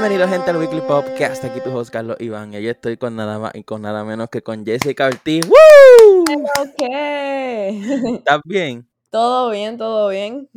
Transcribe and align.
Bienvenidos 0.00 0.30
gente 0.30 0.50
al 0.50 0.58
Weekly 0.58 0.80
Pop, 0.82 1.04
que 1.16 1.24
hasta 1.24 1.48
aquí 1.48 1.60
tu 1.60 1.76
host 1.76 1.90
Carlos 1.90 2.16
Iván. 2.20 2.54
Y 2.54 2.58
hoy 2.58 2.68
estoy 2.68 2.96
con 2.96 3.16
nada 3.16 3.40
más 3.40 3.52
y 3.56 3.64
con 3.64 3.82
nada 3.82 4.04
menos 4.04 4.28
que 4.30 4.42
con 4.42 4.64
Jessica 4.64 5.06
Ortiz. 5.06 5.44
¡Woo! 5.44 6.22
Ok. 6.60 6.82
¿Estás 8.18 8.40
bien? 8.44 8.88
Todo 9.10 9.50
bien, 9.50 9.76
todo 9.76 10.08
bien. 10.10 10.48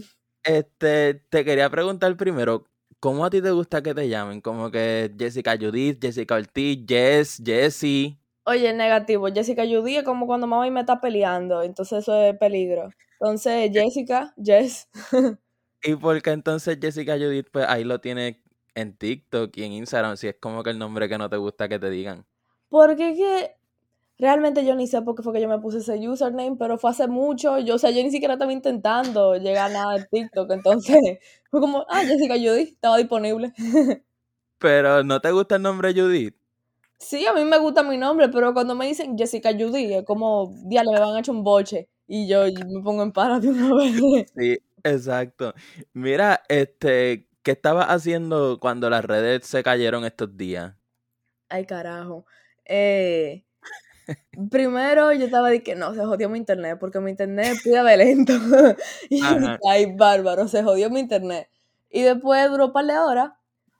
Este, 0.43 1.15
te 1.15 1.43
quería 1.43 1.71
preguntar 1.71 2.15
primero, 2.17 2.67
¿cómo 2.99 3.25
a 3.25 3.31
ti 3.31 3.41
te 3.41 3.49
gusta 3.49 3.81
que 3.81 3.95
te 3.95 4.07
llamen? 4.07 4.41
Como 4.41 4.69
que 4.69 5.11
Jessica 5.17 5.57
Judith, 5.59 5.97
Jessica 5.99 6.35
Ortiz, 6.35 6.85
Jess, 6.87 7.41
Jessie. 7.43 8.19
Oye, 8.43 8.71
negativo. 8.73 9.25
Jessica 9.33 9.63
Judy 9.63 9.97
es 9.97 10.03
como 10.03 10.27
cuando 10.27 10.45
mamá 10.45 10.67
y 10.67 10.71
me 10.71 10.81
está 10.81 11.01
peleando, 11.01 11.63
entonces 11.63 12.03
eso 12.03 12.15
es 12.21 12.37
peligro. 12.37 12.91
Entonces, 13.19 13.71
Jessica, 13.73 14.35
Jess. 14.37 14.87
¿Y 15.83 15.95
por 15.95 16.21
qué 16.21 16.29
entonces 16.29 16.77
Jessica 16.79 17.17
Judith, 17.17 17.47
pues 17.51 17.65
ahí 17.67 17.83
lo 17.83 17.99
tiene 17.99 18.40
en 18.75 18.95
TikTok 18.95 19.55
y 19.57 19.63
en 19.63 19.73
Instagram, 19.73 20.17
si 20.17 20.27
es 20.27 20.35
como 20.39 20.63
que 20.63 20.69
el 20.69 20.79
nombre 20.79 21.09
que 21.09 21.17
no 21.17 21.29
te 21.29 21.37
gusta 21.37 21.69
que 21.69 21.79
te 21.79 21.89
digan? 21.89 22.25
Porque 22.69 23.11
es 23.11 23.17
que 23.17 23.55
realmente 24.17 24.63
yo 24.63 24.75
ni 24.75 24.87
sé 24.87 25.01
por 25.01 25.15
qué 25.15 25.23
fue 25.23 25.33
que 25.33 25.41
yo 25.41 25.49
me 25.49 25.59
puse 25.59 25.79
ese 25.79 25.97
username, 26.07 26.55
pero 26.57 26.77
fue 26.77 26.91
hace 26.91 27.07
mucho. 27.07 27.57
Yo, 27.59 27.75
o 27.75 27.77
sea, 27.79 27.89
yo 27.89 28.03
ni 28.03 28.11
siquiera 28.11 28.35
estaba 28.35 28.53
intentando 28.53 29.35
llegar 29.35 29.71
a 29.71 29.73
nada 29.73 29.97
de 29.97 30.05
TikTok, 30.05 30.51
entonces 30.51 30.97
fue 31.51 31.59
como, 31.59 31.85
ah, 31.89 32.03
Jessica 32.05 32.35
Judy, 32.35 32.61
estaba 32.63 32.97
disponible. 32.97 33.53
Pero 34.59 35.03
¿no 35.03 35.19
te 35.19 35.31
gusta 35.31 35.55
el 35.55 35.63
nombre 35.63 35.91
Judith? 35.91 36.35
Sí, 36.99 37.25
a 37.25 37.33
mí 37.33 37.43
me 37.43 37.57
gusta 37.57 37.81
mi 37.81 37.97
nombre, 37.97 38.29
pero 38.29 38.53
cuando 38.53 38.75
me 38.75 38.85
dicen 38.85 39.17
Jessica 39.17 39.49
Judy, 39.51 39.91
es 39.95 40.05
como, 40.05 40.53
diablo, 40.65 40.91
me 40.91 40.99
van 40.99 41.15
a 41.15 41.19
echar 41.19 41.33
un 41.33 41.43
boche. 41.43 41.89
Y 42.07 42.27
yo, 42.27 42.43
me 42.43 42.83
pongo 42.83 43.01
en 43.01 43.11
para 43.11 43.39
de 43.39 43.49
una 43.49 43.73
vez. 44.13 44.31
Sí, 44.37 44.59
exacto. 44.83 45.55
Mira, 45.93 46.43
este, 46.47 47.27
¿qué 47.43 47.51
estabas 47.51 47.87
haciendo 47.87 48.59
cuando 48.59 48.89
las 48.89 49.05
redes 49.05 49.45
se 49.45 49.63
cayeron 49.63 50.05
estos 50.05 50.35
días? 50.37 50.75
Ay, 51.49 51.65
carajo. 51.65 52.25
Eh, 52.65 53.43
primero 54.49 55.11
yo 55.13 55.25
estaba 55.25 55.49
de 55.49 55.63
que 55.63 55.75
no, 55.75 55.93
se 55.93 56.05
jodió 56.05 56.29
mi 56.29 56.37
internet, 56.37 56.77
porque 56.79 56.99
mi 56.99 57.11
internet 57.11 57.57
pide 57.63 57.83
de 57.83 57.97
lento. 57.97 58.33
y 59.09 59.23
Ajá. 59.23 59.59
ay, 59.69 59.93
bárbaro, 59.95 60.47
se 60.47 60.63
jodió 60.63 60.89
mi 60.89 60.99
internet. 60.99 61.49
Y 61.89 62.03
después 62.03 62.49
duró 62.49 62.67
un 62.67 62.73
par 62.73 62.85
de 62.85 62.97
horas. 62.97 63.31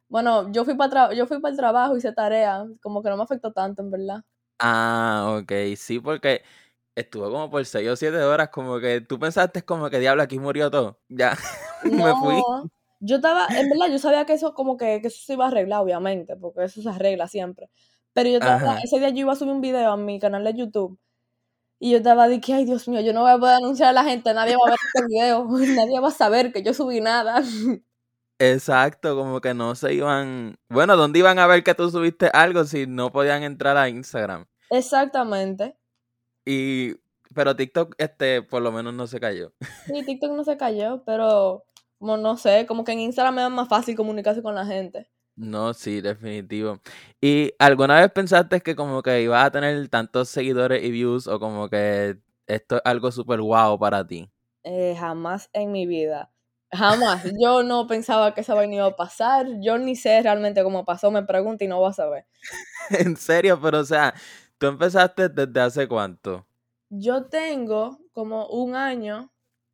Bueno, 0.09 0.51
yo 0.51 0.65
fui 0.65 0.75
para 0.75 1.13
yo 1.13 1.25
fui 1.25 1.39
para 1.39 1.51
el 1.51 1.57
trabajo, 1.57 1.95
hice 1.95 2.11
tarea, 2.11 2.65
como 2.81 3.01
que 3.01 3.09
no 3.09 3.17
me 3.17 3.23
afectó 3.23 3.53
tanto, 3.53 3.81
en 3.81 3.91
verdad. 3.91 4.23
Ah, 4.59 5.39
ok, 5.41 5.51
sí, 5.77 5.99
porque 5.99 6.43
estuvo 6.95 7.31
como 7.31 7.49
por 7.49 7.65
6 7.65 7.89
o 7.89 7.95
7 7.95 8.17
horas, 8.17 8.49
como 8.49 8.79
que 8.79 9.01
tú 9.01 9.17
pensaste 9.17 9.63
como 9.63 9.89
que 9.89 9.99
diablo, 9.99 10.21
aquí 10.21 10.37
murió 10.37 10.69
todo. 10.69 10.99
Ya, 11.07 11.37
me 11.83 12.13
fui. 12.15 12.43
Yo 13.03 13.15
estaba, 13.15 13.47
en 13.47 13.67
verdad, 13.67 13.87
yo 13.91 13.97
sabía 13.97 14.25
que 14.25 14.33
eso 14.33 14.53
como 14.53 14.77
que, 14.77 15.01
que 15.01 15.07
eso 15.07 15.19
se 15.25 15.33
iba 15.33 15.45
a 15.45 15.47
arreglar, 15.47 15.81
obviamente, 15.81 16.35
porque 16.35 16.63
eso 16.63 16.83
se 16.83 16.89
arregla 16.89 17.27
siempre. 17.27 17.69
Pero 18.13 18.29
yo 18.29 18.37
estaba, 18.37 18.77
ese 18.79 18.99
día 18.99 19.09
yo 19.09 19.21
iba 19.21 19.33
a 19.33 19.35
subir 19.35 19.53
un 19.53 19.61
video 19.61 19.91
a 19.91 19.97
mi 19.97 20.19
canal 20.19 20.43
de 20.43 20.53
YouTube. 20.53 20.99
Y 21.79 21.91
yo 21.91 21.97
estaba 21.97 22.27
de 22.27 22.39
que, 22.39 22.53
ay, 22.53 22.65
Dios 22.65 22.87
mío, 22.87 23.01
yo 23.01 23.11
no 23.11 23.21
voy 23.21 23.31
a 23.31 23.39
poder 23.39 23.55
anunciar 23.55 23.89
a 23.89 23.93
la 23.93 24.03
gente, 24.03 24.31
nadie 24.35 24.55
va 24.55 24.67
a 24.67 24.69
ver 24.69 24.79
este 24.93 25.07
video, 25.07 25.47
nadie 25.83 25.99
va 25.99 26.09
a 26.09 26.11
saber 26.11 26.53
que 26.53 26.61
yo 26.61 26.75
subí 26.75 27.01
nada. 27.01 27.41
Exacto, 28.37 29.15
como 29.15 29.41
que 29.41 29.55
no 29.55 29.73
se 29.73 29.93
iban. 29.95 30.59
Bueno, 30.69 30.95
¿dónde 30.95 31.19
iban 31.19 31.39
a 31.39 31.47
ver 31.47 31.63
que 31.63 31.73
tú 31.73 31.89
subiste 31.89 32.29
algo 32.33 32.65
si 32.65 32.85
no 32.85 33.11
podían 33.11 33.41
entrar 33.41 33.77
a 33.77 33.89
Instagram? 33.89 34.45
Exactamente. 34.69 35.75
Y, 36.45 36.95
pero 37.33 37.55
TikTok, 37.55 37.95
este, 37.97 38.43
por 38.43 38.61
lo 38.61 38.71
menos 38.71 38.93
no 38.93 39.07
se 39.07 39.19
cayó. 39.19 39.53
Sí, 39.87 40.05
TikTok 40.05 40.31
no 40.33 40.43
se 40.43 40.57
cayó, 40.57 41.03
pero 41.03 41.65
como 42.01 42.17
no 42.17 42.35
sé, 42.35 42.65
como 42.65 42.83
que 42.83 42.93
en 42.93 42.99
Instagram 42.99 43.35
me 43.35 43.43
es 43.43 43.51
más 43.51 43.69
fácil 43.69 43.95
comunicarse 43.95 44.41
con 44.41 44.55
la 44.55 44.65
gente. 44.65 45.07
No, 45.35 45.71
sí, 45.75 46.01
definitivo. 46.01 46.79
¿Y 47.21 47.53
alguna 47.59 48.01
vez 48.01 48.11
pensaste 48.11 48.59
que 48.61 48.75
como 48.75 49.03
que 49.03 49.21
ibas 49.21 49.45
a 49.45 49.51
tener 49.51 49.87
tantos 49.87 50.27
seguidores 50.29 50.83
y 50.83 50.89
views 50.89 51.27
o 51.27 51.39
como 51.39 51.69
que 51.69 52.17
esto 52.47 52.77
es 52.77 52.81
algo 52.85 53.11
súper 53.11 53.39
guau 53.39 53.77
para 53.77 54.05
ti? 54.05 54.31
Eh, 54.63 54.95
jamás 54.99 55.51
en 55.53 55.71
mi 55.71 55.85
vida. 55.85 56.31
Jamás. 56.71 57.23
Yo 57.39 57.61
no 57.61 57.85
pensaba 57.85 58.33
que 58.33 58.41
esa 58.41 58.55
vaina 58.55 58.77
iba 58.77 58.87
a 58.87 58.95
pasar. 58.95 59.45
Yo 59.61 59.77
ni 59.77 59.95
sé 59.95 60.23
realmente 60.23 60.63
cómo 60.63 60.83
pasó. 60.85 61.11
Me 61.11 61.21
pregunto 61.21 61.63
y 61.63 61.67
no 61.67 61.79
vas 61.81 61.99
a 61.99 62.03
saber. 62.03 62.25
En 62.89 63.15
serio, 63.15 63.61
pero 63.61 63.81
o 63.81 63.85
sea, 63.85 64.15
tú 64.57 64.65
empezaste 64.65 65.29
desde 65.29 65.61
hace 65.61 65.87
cuánto? 65.87 66.47
Yo 66.89 67.25
tengo 67.25 67.99
como 68.11 68.47
un 68.47 68.75
año, 68.75 69.31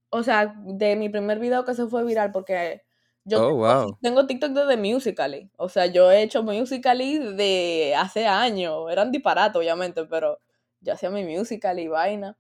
o 0.10 0.24
sea, 0.24 0.54
de 0.66 0.96
mi 0.96 1.10
primer 1.10 1.40
video 1.40 1.66
que 1.66 1.76
se 1.76 1.88
fue 1.88 2.04
viral, 2.06 2.32
porque 2.32 2.84
yo 3.26 3.40
Oh, 3.40 3.50
tengo, 3.50 3.58
wow. 3.58 3.98
tengo 4.02 4.28
TikTok 4.28 4.52
desde 4.52 4.78
Musical.ly. 4.78 5.52
O 5.58 5.70
sea, 5.70 5.86
yo 5.88 6.12
he 6.12 6.22
hecho 6.24 6.44
Musical.ly 6.44 7.20
de 7.36 7.96
hace 7.98 8.26
años. 8.28 8.90
Eran 8.92 9.12
disparates, 9.12 9.58
obviamente, 9.58 10.06
pero 10.06 10.40
yo 10.82 10.94
hacía 10.94 11.10
mi 11.10 11.24
Musical.ly 11.26 11.84
y 11.84 11.88
vaina. 11.90 12.38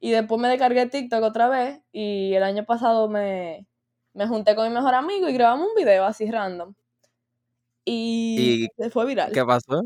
Y 0.00 0.10
después 0.12 0.40
me 0.40 0.48
descargué 0.48 0.86
TikTok 0.86 1.22
otra 1.24 1.48
vez 1.48 1.80
y 1.92 2.34
el 2.34 2.42
año 2.44 2.64
pasado 2.66 3.08
me, 3.08 3.66
me 4.14 4.26
junté 4.28 4.54
con 4.56 4.68
mi 4.68 4.74
mejor 4.74 4.94
amigo 4.94 5.28
y 5.28 5.34
grabamos 5.34 5.68
un 5.70 5.74
video 5.76 6.04
así 6.04 6.30
random. 6.30 6.74
Y, 7.84 8.60
¿Y 8.66 8.68
se 8.76 8.90
fue 8.90 9.06
viral. 9.06 9.32
qué 9.32 9.44
pasó? 9.44 9.82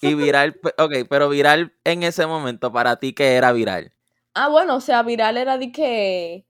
Y 0.00 0.14
viral, 0.14 0.60
ok, 0.78 0.94
pero 1.10 1.28
viral 1.28 1.74
en 1.84 2.02
ese 2.04 2.26
momento, 2.26 2.72
para 2.72 2.98
ti, 2.98 3.14
¿qué 3.14 3.36
era 3.36 3.52
viral? 3.52 3.92
Ah, 4.34 4.48
bueno, 4.48 4.76
o 4.76 4.80
sea, 4.80 5.02
viral 5.02 5.36
era 5.36 5.58
de 5.58 5.72
que, 5.72 6.46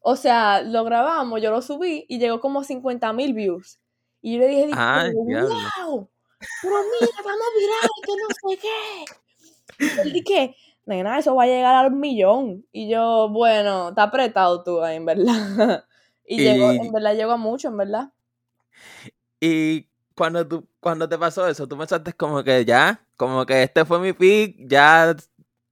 o 0.00 0.16
sea, 0.16 0.62
lo 0.62 0.84
grabamos, 0.84 1.40
yo 1.40 1.50
lo 1.50 1.62
subí 1.62 2.04
y 2.08 2.18
llegó 2.18 2.40
como 2.40 2.64
50 2.64 3.12
mil 3.12 3.34
views. 3.34 3.78
Y 4.20 4.34
yo 4.34 4.40
le 4.40 4.48
dije, 4.48 4.66
diablo. 4.66 5.12
wow, 5.14 6.10
pero 6.62 6.76
mira, 6.76 7.12
estamos 7.16 7.46
viral, 7.58 7.90
que 8.04 8.12
no 8.12 8.50
sé 8.50 8.58
qué. 8.58 9.04
Y 9.78 10.00
él 10.00 10.12
dije, 10.12 10.56
nena, 10.86 11.18
eso 11.18 11.34
va 11.34 11.44
a 11.44 11.46
llegar 11.46 11.74
al 11.74 11.92
millón. 11.92 12.66
Y 12.72 12.88
yo, 12.88 13.28
bueno, 13.28 13.90
está 13.90 14.04
apretado 14.04 14.62
tú 14.64 14.82
ahí, 14.82 14.96
en 14.96 15.04
verdad. 15.04 15.84
Y 16.30 16.42
llegó, 16.42 16.74
Y, 16.74 16.76
en 16.76 16.92
verdad 16.92 17.14
llegó 17.14 17.32
a 17.32 17.36
mucho, 17.38 17.68
en 17.68 17.78
verdad. 17.78 18.12
y 19.40 19.88
cuando 20.14 20.46
tú, 20.46 20.68
cuando 20.78 21.08
te 21.08 21.16
pasó 21.16 21.48
eso, 21.48 21.66
tú 21.66 21.78
pensaste 21.78 22.12
como 22.12 22.44
que 22.44 22.66
ya, 22.66 23.02
como 23.16 23.46
que 23.46 23.62
este 23.62 23.86
fue 23.86 23.98
mi 23.98 24.12
pick, 24.12 24.56
ya, 24.68 25.16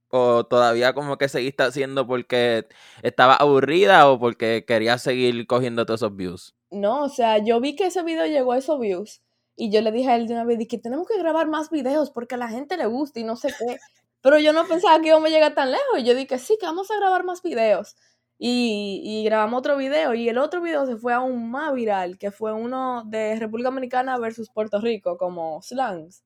o 0.09 0.45
todavía 0.45 0.93
como 0.93 1.17
que 1.17 1.29
seguiste 1.29 1.63
haciendo 1.63 2.07
porque 2.07 2.67
estaba 3.03 3.35
aburrida 3.35 4.09
o 4.09 4.19
porque 4.19 4.65
querías 4.65 5.01
seguir 5.01 5.47
cogiendo 5.47 5.85
todos 5.85 6.01
esos 6.01 6.15
views. 6.15 6.55
No, 6.69 7.03
o 7.03 7.09
sea, 7.09 7.37
yo 7.37 7.59
vi 7.59 7.75
que 7.75 7.87
ese 7.87 8.03
video 8.03 8.25
llegó 8.25 8.53
a 8.53 8.57
esos 8.57 8.79
views 8.79 9.21
y 9.55 9.71
yo 9.71 9.81
le 9.81 9.91
dije 9.91 10.09
a 10.09 10.15
él 10.15 10.27
de 10.27 10.33
una 10.33 10.43
vez, 10.43 10.59
que 10.67 10.77
tenemos 10.77 11.07
que 11.07 11.17
grabar 11.17 11.47
más 11.47 11.69
videos 11.69 12.11
porque 12.11 12.35
a 12.35 12.37
la 12.37 12.49
gente 12.49 12.77
le 12.77 12.85
gusta 12.85 13.19
y 13.19 13.23
no 13.23 13.35
sé 13.35 13.49
qué. 13.49 13.77
Pero 14.21 14.39
yo 14.39 14.53
no 14.53 14.67
pensaba 14.67 14.99
que 15.01 15.07
íbamos 15.07 15.29
a 15.29 15.33
llegar 15.33 15.55
tan 15.55 15.71
lejos 15.71 15.99
y 15.99 16.03
yo 16.03 16.13
dije, 16.13 16.37
sí, 16.37 16.57
que 16.59 16.65
vamos 16.65 16.91
a 16.91 16.97
grabar 16.97 17.23
más 17.23 17.41
videos. 17.41 17.95
Y, 18.39 19.01
y 19.03 19.23
grabamos 19.23 19.59
otro 19.59 19.77
video 19.77 20.13
y 20.13 20.29
el 20.29 20.37
otro 20.37 20.61
video 20.61 20.85
se 20.85 20.95
fue 20.97 21.13
aún 21.13 21.49
más 21.49 21.73
viral, 21.73 22.19
que 22.19 22.29
fue 22.29 22.53
uno 22.53 23.03
de 23.07 23.35
República 23.35 23.69
Dominicana 23.69 24.17
versus 24.19 24.49
Puerto 24.49 24.79
Rico, 24.79 25.17
como 25.17 25.61
slangs. 25.63 26.23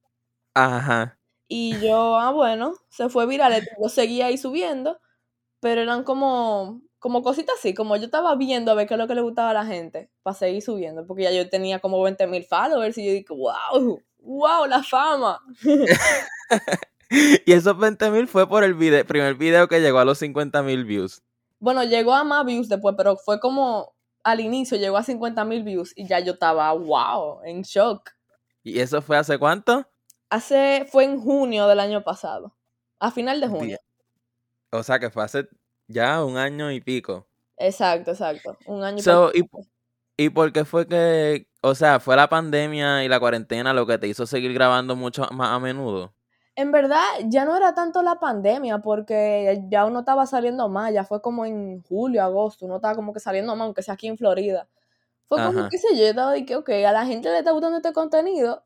Ajá. 0.53 1.20
Y 1.53 1.77
yo, 1.81 2.15
ah, 2.15 2.31
bueno, 2.31 2.75
se 2.87 3.09
fue 3.09 3.27
viral, 3.27 3.67
yo 3.77 3.89
seguía 3.89 4.27
ahí 4.27 4.37
subiendo, 4.37 5.01
pero 5.59 5.81
eran 5.81 6.05
como, 6.05 6.79
como 6.97 7.21
cositas 7.23 7.57
así, 7.59 7.73
como 7.73 7.97
yo 7.97 8.05
estaba 8.05 8.33
viendo 8.37 8.71
a 8.71 8.73
ver 8.73 8.87
qué 8.87 8.93
es 8.93 8.97
lo 8.97 9.05
que 9.05 9.15
le 9.15 9.21
gustaba 9.21 9.49
a 9.49 9.53
la 9.53 9.65
gente, 9.65 10.09
para 10.23 10.33
seguir 10.33 10.61
subiendo, 10.61 11.05
porque 11.05 11.23
ya 11.23 11.31
yo 11.33 11.49
tenía 11.49 11.79
como 11.79 12.01
20 12.01 12.25
mil 12.27 12.45
followers 12.45 12.97
y 12.97 13.05
yo 13.05 13.11
dije, 13.11 13.33
wow, 13.33 14.01
wow, 14.19 14.65
la 14.65 14.81
fama. 14.81 15.41
Y 17.45 17.51
esos 17.51 17.77
20 17.77 18.11
mil 18.11 18.29
fue 18.29 18.47
por 18.47 18.63
el 18.63 18.73
video, 18.73 19.05
primer 19.05 19.35
video 19.35 19.67
que 19.67 19.81
llegó 19.81 19.99
a 19.99 20.05
los 20.05 20.19
50 20.19 20.63
mil 20.63 20.85
views. 20.85 21.21
Bueno, 21.59 21.83
llegó 21.83 22.13
a 22.13 22.23
más 22.23 22.45
views 22.45 22.69
después, 22.69 22.95
pero 22.97 23.17
fue 23.17 23.41
como 23.41 23.93
al 24.23 24.39
inicio 24.39 24.77
llegó 24.77 24.95
a 24.95 25.03
50 25.03 25.43
mil 25.43 25.63
views 25.63 25.91
y 25.97 26.07
ya 26.07 26.21
yo 26.21 26.31
estaba, 26.31 26.71
wow, 26.71 27.41
en 27.43 27.63
shock. 27.63 28.11
¿Y 28.63 28.79
eso 28.79 29.01
fue 29.01 29.17
hace 29.17 29.37
cuánto? 29.37 29.85
Hace, 30.31 30.87
fue 30.89 31.03
en 31.03 31.19
junio 31.19 31.67
del 31.67 31.81
año 31.81 32.05
pasado, 32.05 32.55
a 32.99 33.11
final 33.11 33.41
de 33.41 33.49
junio. 33.49 33.77
O 34.71 34.81
sea 34.81 34.97
que 34.97 35.09
fue 35.09 35.25
hace 35.25 35.49
ya 35.89 36.23
un 36.23 36.37
año 36.37 36.71
y 36.71 36.79
pico. 36.79 37.27
Exacto, 37.57 38.11
exacto, 38.11 38.57
un 38.65 38.81
año 38.81 38.99
y 38.99 39.01
So, 39.01 39.31
¿y, 39.33 39.43
poquito. 39.43 39.69
¿y 40.15 40.29
por 40.29 40.53
qué 40.53 40.63
fue 40.63 40.87
que, 40.87 41.49
o 41.61 41.75
sea, 41.75 41.99
fue 41.99 42.15
la 42.15 42.29
pandemia 42.29 43.03
y 43.03 43.09
la 43.09 43.19
cuarentena 43.19 43.73
lo 43.73 43.85
que 43.85 43.97
te 43.97 44.07
hizo 44.07 44.25
seguir 44.25 44.53
grabando 44.53 44.95
mucho 44.95 45.27
más 45.31 45.49
a 45.49 45.59
menudo? 45.59 46.13
En 46.55 46.71
verdad, 46.71 47.03
ya 47.25 47.43
no 47.43 47.57
era 47.57 47.73
tanto 47.73 48.01
la 48.01 48.15
pandemia, 48.19 48.77
porque 48.79 49.61
ya 49.67 49.85
uno 49.85 49.99
estaba 49.99 50.25
saliendo 50.25 50.69
más, 50.69 50.93
ya 50.93 51.03
fue 51.03 51.21
como 51.21 51.45
en 51.45 51.83
julio, 51.83 52.23
agosto, 52.23 52.65
uno 52.65 52.77
estaba 52.77 52.95
como 52.95 53.11
que 53.11 53.19
saliendo 53.19 53.53
más, 53.57 53.65
aunque 53.65 53.81
sea 53.83 53.95
aquí 53.95 54.07
en 54.07 54.17
Florida. 54.17 54.69
Fue 55.27 55.41
como, 55.41 55.59
Ajá. 55.59 55.69
qué 55.69 55.77
sé 55.77 55.89
yo, 55.91 56.03
yo 56.03 56.07
estaba 56.07 56.31
de 56.31 56.45
que, 56.45 56.55
ok, 56.55 56.69
a 56.69 56.93
la 56.93 57.05
gente 57.05 57.29
le 57.29 57.39
está 57.39 57.51
gustando 57.51 57.77
este 57.77 57.91
contenido, 57.93 58.63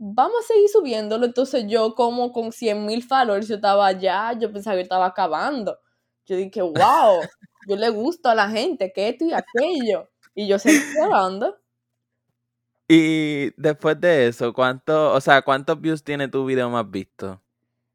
vamos 0.00 0.44
a 0.44 0.46
seguir 0.46 0.68
subiéndolo. 0.68 1.26
Entonces 1.26 1.64
yo 1.68 1.94
como 1.94 2.32
con 2.32 2.50
100 2.50 2.86
mil 2.86 3.02
followers, 3.02 3.46
yo 3.46 3.56
estaba 3.56 3.92
ya, 3.92 4.32
yo 4.32 4.52
pensaba 4.52 4.76
que 4.76 4.82
estaba 4.82 5.06
acabando. 5.06 5.78
Yo 6.26 6.36
dije, 6.36 6.62
wow, 6.62 7.20
yo 7.68 7.76
le 7.76 7.90
gusto 7.90 8.28
a 8.28 8.34
la 8.34 8.48
gente, 8.48 8.92
que 8.92 9.10
esto 9.10 9.26
y 9.26 9.32
aquello. 9.32 10.08
Y 10.34 10.48
yo 10.48 10.58
seguí 10.58 10.78
grabando. 10.96 11.56
Y 12.88 13.52
después 13.60 14.00
de 14.00 14.28
eso, 14.28 14.52
¿cuánto, 14.52 15.12
o 15.12 15.20
sea, 15.20 15.42
cuántos 15.42 15.80
views 15.80 16.02
tiene 16.02 16.28
tu 16.28 16.44
video 16.44 16.70
más 16.70 16.90
visto? 16.90 17.40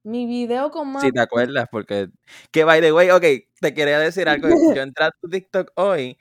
Mi 0.04 0.26
video 0.26 0.70
con 0.70 0.92
más... 0.92 1.04
Si 1.04 1.12
te 1.12 1.20
acuerdas, 1.20 1.68
porque... 1.72 2.10
Que, 2.52 2.64
by 2.64 2.80
the 2.80 2.94
way, 2.94 3.10
ok, 3.10 3.24
te 3.60 3.74
quería 3.74 4.00
decir 4.00 4.30
algo. 4.30 4.48
Yo 4.80 4.82
entré 4.82 5.06
a 5.06 5.12
tu 5.20 5.28
TikTok 5.28 5.72
hoy 5.76 6.18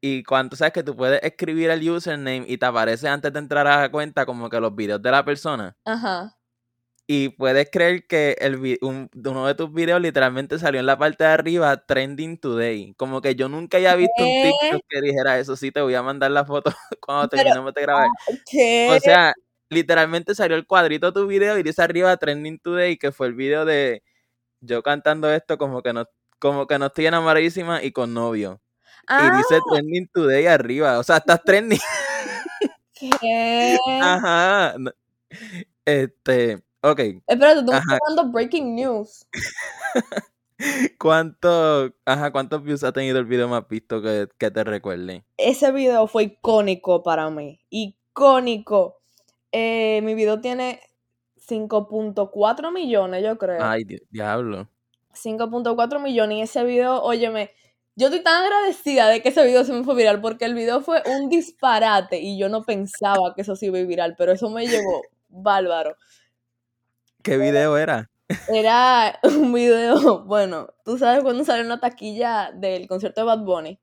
y 0.00 0.22
cuando 0.24 0.56
sabes 0.56 0.72
que 0.72 0.82
tú 0.82 0.94
puedes 0.94 1.22
escribir 1.22 1.70
el 1.70 1.88
username 1.88 2.44
y 2.46 2.58
te 2.58 2.66
aparece 2.66 3.08
antes 3.08 3.32
de 3.32 3.38
entrar 3.38 3.66
a 3.66 3.80
la 3.82 3.90
cuenta 3.90 4.26
como 4.26 4.48
que 4.50 4.60
los 4.60 4.74
videos 4.74 5.02
de 5.02 5.10
la 5.10 5.24
persona. 5.24 5.76
Ajá. 5.84 6.36
Y 7.08 7.28
puedes 7.30 7.70
creer 7.70 8.06
que 8.08 8.36
el, 8.40 8.78
uno 8.80 9.46
de 9.46 9.54
tus 9.54 9.72
videos 9.72 10.00
literalmente 10.00 10.58
salió 10.58 10.80
en 10.80 10.86
la 10.86 10.98
parte 10.98 11.22
de 11.22 11.30
arriba, 11.30 11.76
trending 11.86 12.38
today. 12.38 12.94
Como 12.94 13.20
que 13.20 13.36
yo 13.36 13.48
nunca 13.48 13.76
había 13.76 13.94
visto 13.94 14.24
un 14.24 14.42
TikTok 14.42 14.82
que 14.88 15.00
dijera 15.00 15.38
eso. 15.38 15.54
Sí, 15.54 15.70
te 15.70 15.80
voy 15.80 15.94
a 15.94 16.02
mandar 16.02 16.32
la 16.32 16.44
foto 16.44 16.72
cuando 17.00 17.28
terminemos 17.28 17.72
de 17.74 17.82
grabar. 17.82 18.08
¿Qué? 18.50 18.88
O 18.90 18.98
sea, 18.98 19.34
literalmente 19.70 20.34
salió 20.34 20.56
el 20.56 20.66
cuadrito 20.66 21.06
de 21.06 21.12
tu 21.12 21.26
video 21.28 21.56
y 21.58 21.62
dice 21.62 21.80
arriba 21.80 22.16
trending 22.16 22.58
today, 22.58 22.96
que 22.96 23.12
fue 23.12 23.28
el 23.28 23.34
video 23.34 23.64
de 23.64 24.02
yo 24.60 24.82
cantando 24.82 25.30
esto 25.30 25.58
como 25.58 25.82
que 25.82 25.92
no, 25.92 26.06
como 26.40 26.66
que 26.66 26.76
no 26.78 26.86
estoy 26.86 27.06
enamoradísima 27.06 27.84
y 27.84 27.92
con 27.92 28.14
novio. 28.14 28.60
Y 29.08 29.36
dice 29.36 29.56
Ah, 29.56 29.60
trending 29.70 30.08
today 30.12 30.46
arriba. 30.46 30.98
O 30.98 31.02
sea, 31.02 31.18
estás 31.18 31.42
trending. 31.44 31.78
¿qué? 33.20 33.76
Ajá. 34.02 34.74
Este, 35.84 36.62
ok. 36.82 37.00
Espérate, 37.26 37.62
tú 37.64 37.72
estás 37.72 37.98
dando 38.08 38.30
breaking 38.32 38.74
news. 38.74 39.26
¿Cuánto, 40.98 41.92
ajá, 42.06 42.32
¿Cuántos 42.32 42.62
views 42.62 42.82
ha 42.82 42.92
tenido 42.92 43.18
el 43.18 43.26
video 43.26 43.46
más 43.48 43.68
visto 43.68 44.00
que, 44.00 44.28
que 44.38 44.50
te 44.50 44.64
recuerde? 44.64 45.24
Ese 45.36 45.70
video 45.70 46.06
fue 46.06 46.24
icónico 46.24 47.02
para 47.02 47.28
mí. 47.30 47.60
Icónico. 47.68 48.98
Eh, 49.52 50.00
mi 50.02 50.14
video 50.14 50.40
tiene 50.40 50.80
5.4 51.46 52.72
millones, 52.72 53.22
yo 53.22 53.36
creo. 53.36 53.62
Ay, 53.62 53.84
di- 53.84 54.00
diablo. 54.10 54.68
5.4 55.12 56.00
millones. 56.00 56.38
Y 56.38 56.40
ese 56.42 56.64
video, 56.64 57.02
óyeme, 57.02 57.50
yo 57.96 58.08
estoy 58.08 58.22
tan 58.22 58.44
agradecida 58.44 59.08
de 59.08 59.22
que 59.22 59.30
ese 59.30 59.44
video 59.44 59.64
se 59.64 59.72
me 59.72 59.82
fue 59.82 59.94
viral 59.94 60.20
porque 60.20 60.44
el 60.44 60.54
video 60.54 60.82
fue 60.82 61.02
un 61.06 61.30
disparate 61.30 62.20
y 62.20 62.38
yo 62.38 62.50
no 62.50 62.62
pensaba 62.62 63.34
que 63.34 63.40
eso 63.40 63.56
se 63.56 63.66
iba 63.66 63.78
a 63.78 63.80
ir 63.80 63.86
viral, 63.86 64.14
pero 64.18 64.32
eso 64.32 64.50
me 64.50 64.66
llevó 64.66 65.02
bárbaro. 65.30 65.96
¿Qué 67.22 67.38
video 67.38 67.78
era? 67.78 68.10
Era 68.48 69.18
un 69.22 69.52
video, 69.52 70.24
bueno, 70.24 70.68
tú 70.84 70.98
sabes 70.98 71.22
cuando 71.22 71.42
salió 71.44 71.64
una 71.64 71.80
taquilla 71.80 72.52
del 72.52 72.86
concierto 72.86 73.22
de 73.22 73.26
Bad 73.26 73.44
Bunny. 73.44 73.80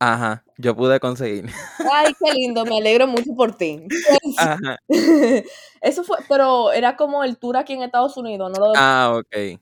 Ajá, 0.00 0.44
yo 0.58 0.74
pude 0.74 0.98
conseguir. 0.98 1.48
Ay, 1.92 2.12
qué 2.18 2.32
lindo, 2.32 2.64
me 2.64 2.78
alegro 2.78 3.06
mucho 3.06 3.32
por 3.36 3.56
ti. 3.56 3.86
Ajá. 4.38 4.78
Eso 5.80 6.02
fue, 6.02 6.18
pero 6.28 6.72
era 6.72 6.96
como 6.96 7.22
el 7.22 7.38
tour 7.38 7.56
aquí 7.56 7.74
en 7.74 7.84
Estados 7.84 8.16
Unidos, 8.16 8.50
no 8.50 8.66
lo 8.66 8.72
Ah, 8.74 9.12
ok. 9.14 9.60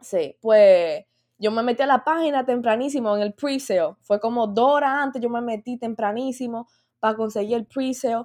Sí, 0.00 0.34
pues 0.40 1.04
yo 1.38 1.50
me 1.50 1.62
metí 1.62 1.82
a 1.82 1.86
la 1.86 2.04
página 2.04 2.44
tempranísimo 2.46 3.16
en 3.16 3.22
el 3.22 3.34
pre-sale. 3.34 3.96
Fue 4.02 4.20
como 4.20 4.46
dos 4.46 4.70
horas 4.72 4.92
antes, 5.02 5.20
yo 5.22 5.28
me 5.30 5.40
metí 5.40 5.78
tempranísimo 5.78 6.68
para 7.00 7.16
conseguir 7.16 7.56
el 7.56 7.66
pre-sale. 7.66 8.24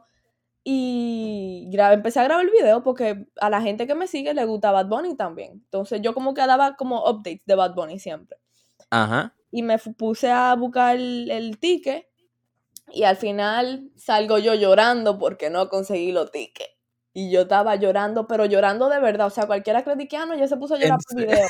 Y 0.63 1.67
gra- 1.71 1.93
empecé 1.93 2.19
a 2.19 2.23
grabar 2.25 2.45
el 2.45 2.51
video 2.51 2.83
porque 2.83 3.25
a 3.39 3.49
la 3.49 3.61
gente 3.61 3.87
que 3.87 3.95
me 3.95 4.07
sigue 4.07 4.33
le 4.33 4.45
gusta 4.45 4.71
Bad 4.71 4.87
Bunny 4.87 5.15
también. 5.15 5.53
Entonces 5.53 6.01
yo 6.01 6.13
como 6.13 6.33
que 6.33 6.45
daba 6.45 6.75
como 6.75 7.03
updates 7.09 7.41
de 7.45 7.55
Bad 7.55 7.73
Bunny 7.75 7.99
siempre. 7.99 8.37
Ajá. 8.89 9.33
Y 9.51 9.63
me 9.63 9.77
puse 9.79 10.29
a 10.29 10.53
buscar 10.55 10.95
el, 10.97 11.31
el 11.31 11.59
ticket 11.59 12.07
y 12.91 13.03
al 13.03 13.15
final 13.17 13.89
salgo 13.95 14.37
yo 14.37 14.53
llorando 14.55 15.17
porque 15.17 15.49
no 15.49 15.69
conseguí 15.69 16.11
los 16.11 16.31
tickets. 16.31 16.71
Y 17.13 17.31
yo 17.31 17.41
estaba 17.41 17.75
llorando, 17.75 18.27
pero 18.27 18.45
llorando 18.45 18.89
de 18.89 18.99
verdad. 18.99 19.27
O 19.27 19.31
sea, 19.31 19.47
cualquiera 19.47 19.81
diga, 19.95 20.23
"Ah, 20.23 20.35
ya 20.35 20.47
se 20.47 20.57
puso 20.57 20.75
a 20.75 20.77
llorar 20.77 20.99
¿En 20.99 21.17
por 21.17 21.17
video. 21.27 21.47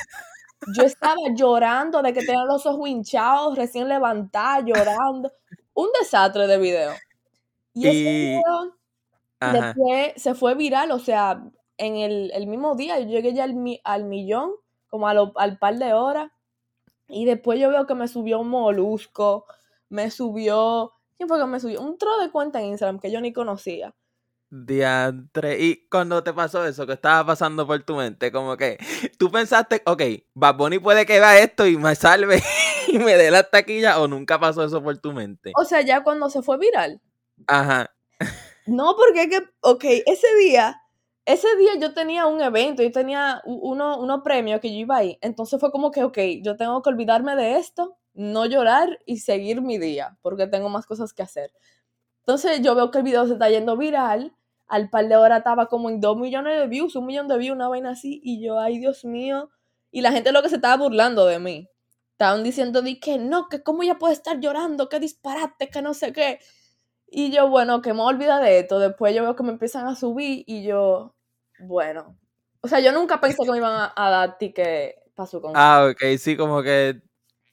Yo 0.76 0.84
estaba 0.84 1.16
llorando 1.36 2.02
de 2.02 2.14
que 2.14 2.22
tenía 2.22 2.44
los 2.46 2.66
ojos 2.66 2.88
hinchados, 2.90 3.58
recién 3.58 3.88
levantada, 3.88 4.60
llorando. 4.62 5.32
Un 5.74 5.88
desastre 6.00 6.48
de 6.48 6.58
video. 6.58 6.92
Y 7.74 7.88
ese 7.88 7.98
Y, 7.98 8.04
video 8.04 8.76
ajá. 9.40 9.54
después 9.74 10.14
se 10.22 10.36
fue 10.36 10.56
viral, 10.56 10.92
o 10.92 11.00
sea, 11.00 11.44
en 11.78 11.96
el, 11.96 12.32
el 12.34 12.48
mismo 12.48 12.76
día, 12.76 13.00
yo 13.00 13.08
llegué 13.08 13.34
ya 13.34 13.46
al, 13.46 13.54
mi- 13.56 13.80
al 13.84 14.04
millón, 14.04 14.52
como 14.90 15.08
a 15.08 15.14
lo- 15.14 15.32
al 15.38 15.58
par 15.58 15.78
de 15.78 15.94
horas. 15.94 16.32
Y 17.08 17.26
después 17.26 17.60
yo 17.60 17.70
veo 17.70 17.88
que 17.88 17.96
me 17.96 18.08
subió 18.08 18.40
un 18.40 18.50
molusco, 18.50 19.46
me 19.90 20.12
subió. 20.12 20.94
¿Quién 21.18 21.30
fue 21.30 21.40
que 21.40 21.46
me 21.46 21.60
subió? 21.60 21.82
Un 21.82 21.98
tro 21.98 22.18
de 22.20 22.30
cuenta 22.32 22.60
en 22.62 22.68
Instagram 22.68 23.00
que 23.00 23.12
yo 23.12 23.22
ni 23.22 23.34
conocía. 23.34 23.96
Diantre. 24.50 25.60
Y 25.60 25.88
cuando 25.90 26.24
te 26.24 26.34
pasó 26.34 26.66
eso, 26.66 26.88
que 26.88 26.94
estaba 26.94 27.26
pasando 27.26 27.68
por 27.68 27.82
tu 27.84 27.96
mente, 27.96 28.32
como 28.32 28.58
que 28.58 28.78
tú 29.18 29.32
pensaste, 29.32 29.82
ok, 29.86 30.02
Bad 30.34 30.56
Bunny 30.56 30.80
puede 30.80 31.06
que 31.06 31.20
vea 31.20 31.40
esto 31.40 31.68
y 31.68 31.78
me 31.78 31.96
salve 31.96 32.42
y 32.88 32.98
me 32.98 33.16
dé 33.16 33.32
la 33.32 33.44
taquilla, 33.44 34.00
o 34.00 34.08
nunca 34.08 34.40
pasó 34.40 34.64
eso 34.64 34.84
por 34.84 34.98
tu 34.98 35.14
mente. 35.14 35.52
O 35.56 35.66
sea, 35.66 35.82
ya 35.82 36.04
cuando 36.04 36.30
se 36.30 36.42
fue 36.42 36.58
viral. 36.58 37.02
Ajá. 37.48 37.92
No, 38.66 38.96
porque 38.96 39.24
es 39.24 39.30
que, 39.30 39.50
ok, 39.62 39.84
ese 40.06 40.36
día, 40.40 40.82
ese 41.26 41.48
día 41.58 41.72
yo 41.80 41.94
tenía 41.94 42.26
un 42.26 42.42
evento, 42.42 42.84
yo 42.84 42.92
tenía 42.92 43.42
uno, 43.46 44.00
unos 44.00 44.22
premios 44.24 44.60
que 44.62 44.72
yo 44.72 44.80
iba 44.80 44.98
ahí. 44.98 45.18
Entonces 45.22 45.60
fue 45.60 45.72
como 45.72 45.92
que, 45.92 46.04
ok, 46.04 46.18
yo 46.44 46.56
tengo 46.58 46.82
que 46.82 46.90
olvidarme 46.90 47.36
de 47.36 47.58
esto, 47.58 47.98
no 48.14 48.46
llorar 48.46 49.00
y 49.06 49.18
seguir 49.18 49.62
mi 49.62 49.78
día, 49.78 50.18
porque 50.22 50.48
tengo 50.48 50.70
más 50.70 50.86
cosas 50.86 51.14
que 51.14 51.24
hacer. 51.24 51.52
Entonces 52.22 52.62
yo 52.62 52.76
veo 52.76 52.92
que 52.92 53.00
el 53.00 53.04
video 53.04 53.26
se 53.26 53.34
está 53.34 53.50
yendo 53.50 53.78
viral, 53.78 54.36
al 54.70 54.90
par 54.90 55.08
de 55.08 55.16
horas 55.16 55.40
estaba 55.40 55.66
como 55.68 55.90
en 55.90 56.00
dos 56.00 56.18
millones 56.18 56.58
de 56.58 56.68
views, 56.68 56.96
un 56.96 57.06
millón 57.06 57.28
de 57.28 57.38
views, 57.38 57.56
una 57.56 57.68
vaina 57.68 57.92
así, 57.92 58.22
y 58.24 58.42
yo, 58.42 58.60
ay 58.60 58.80
Dios 58.80 59.04
mío, 59.04 59.50
y 59.92 60.02
la 60.02 60.12
gente 60.12 60.32
lo 60.32 60.42
que 60.42 60.50
se 60.50 60.56
estaba 60.56 60.78
burlando 60.78 61.26
de 61.26 61.40
mí. 61.40 61.70
Estaban 62.12 62.44
diciendo 62.44 62.82
di 62.82 63.00
que 63.00 63.18
no, 63.18 63.50
que 63.50 63.64
cómo 63.64 63.84
ella 63.84 63.98
puede 63.98 64.14
estar 64.14 64.40
llorando, 64.40 64.90
que 64.90 65.00
disparate, 65.00 65.70
que 65.70 65.82
no 65.82 65.94
sé 65.94 66.14
qué. 66.14 66.40
Y 67.08 67.32
yo, 67.32 67.50
bueno, 67.50 67.82
que 67.82 67.94
me 67.94 68.02
olvida 68.02 68.40
de 68.40 68.60
esto. 68.60 68.78
Después 68.78 69.16
yo 69.16 69.24
veo 69.24 69.36
que 69.36 69.44
me 69.44 69.52
empiezan 69.52 69.88
a 69.88 69.96
subir 69.96 70.44
y 70.46 70.64
yo, 70.64 71.16
bueno. 71.60 72.18
O 72.62 72.68
sea, 72.68 72.82
yo 72.82 72.92
nunca 72.92 73.22
pensé 73.22 73.38
que 73.44 73.52
me 73.52 73.58
iban 73.58 73.74
a, 73.74 73.94
a 73.96 74.10
dar 74.10 74.38
ticket 74.38 74.98
para 75.16 75.28
su 75.28 75.42
concierto. 75.42 75.60
Ah, 75.60 75.90
ok, 75.90 76.18
sí, 76.18 76.36
como 76.36 76.62
que 76.62 77.02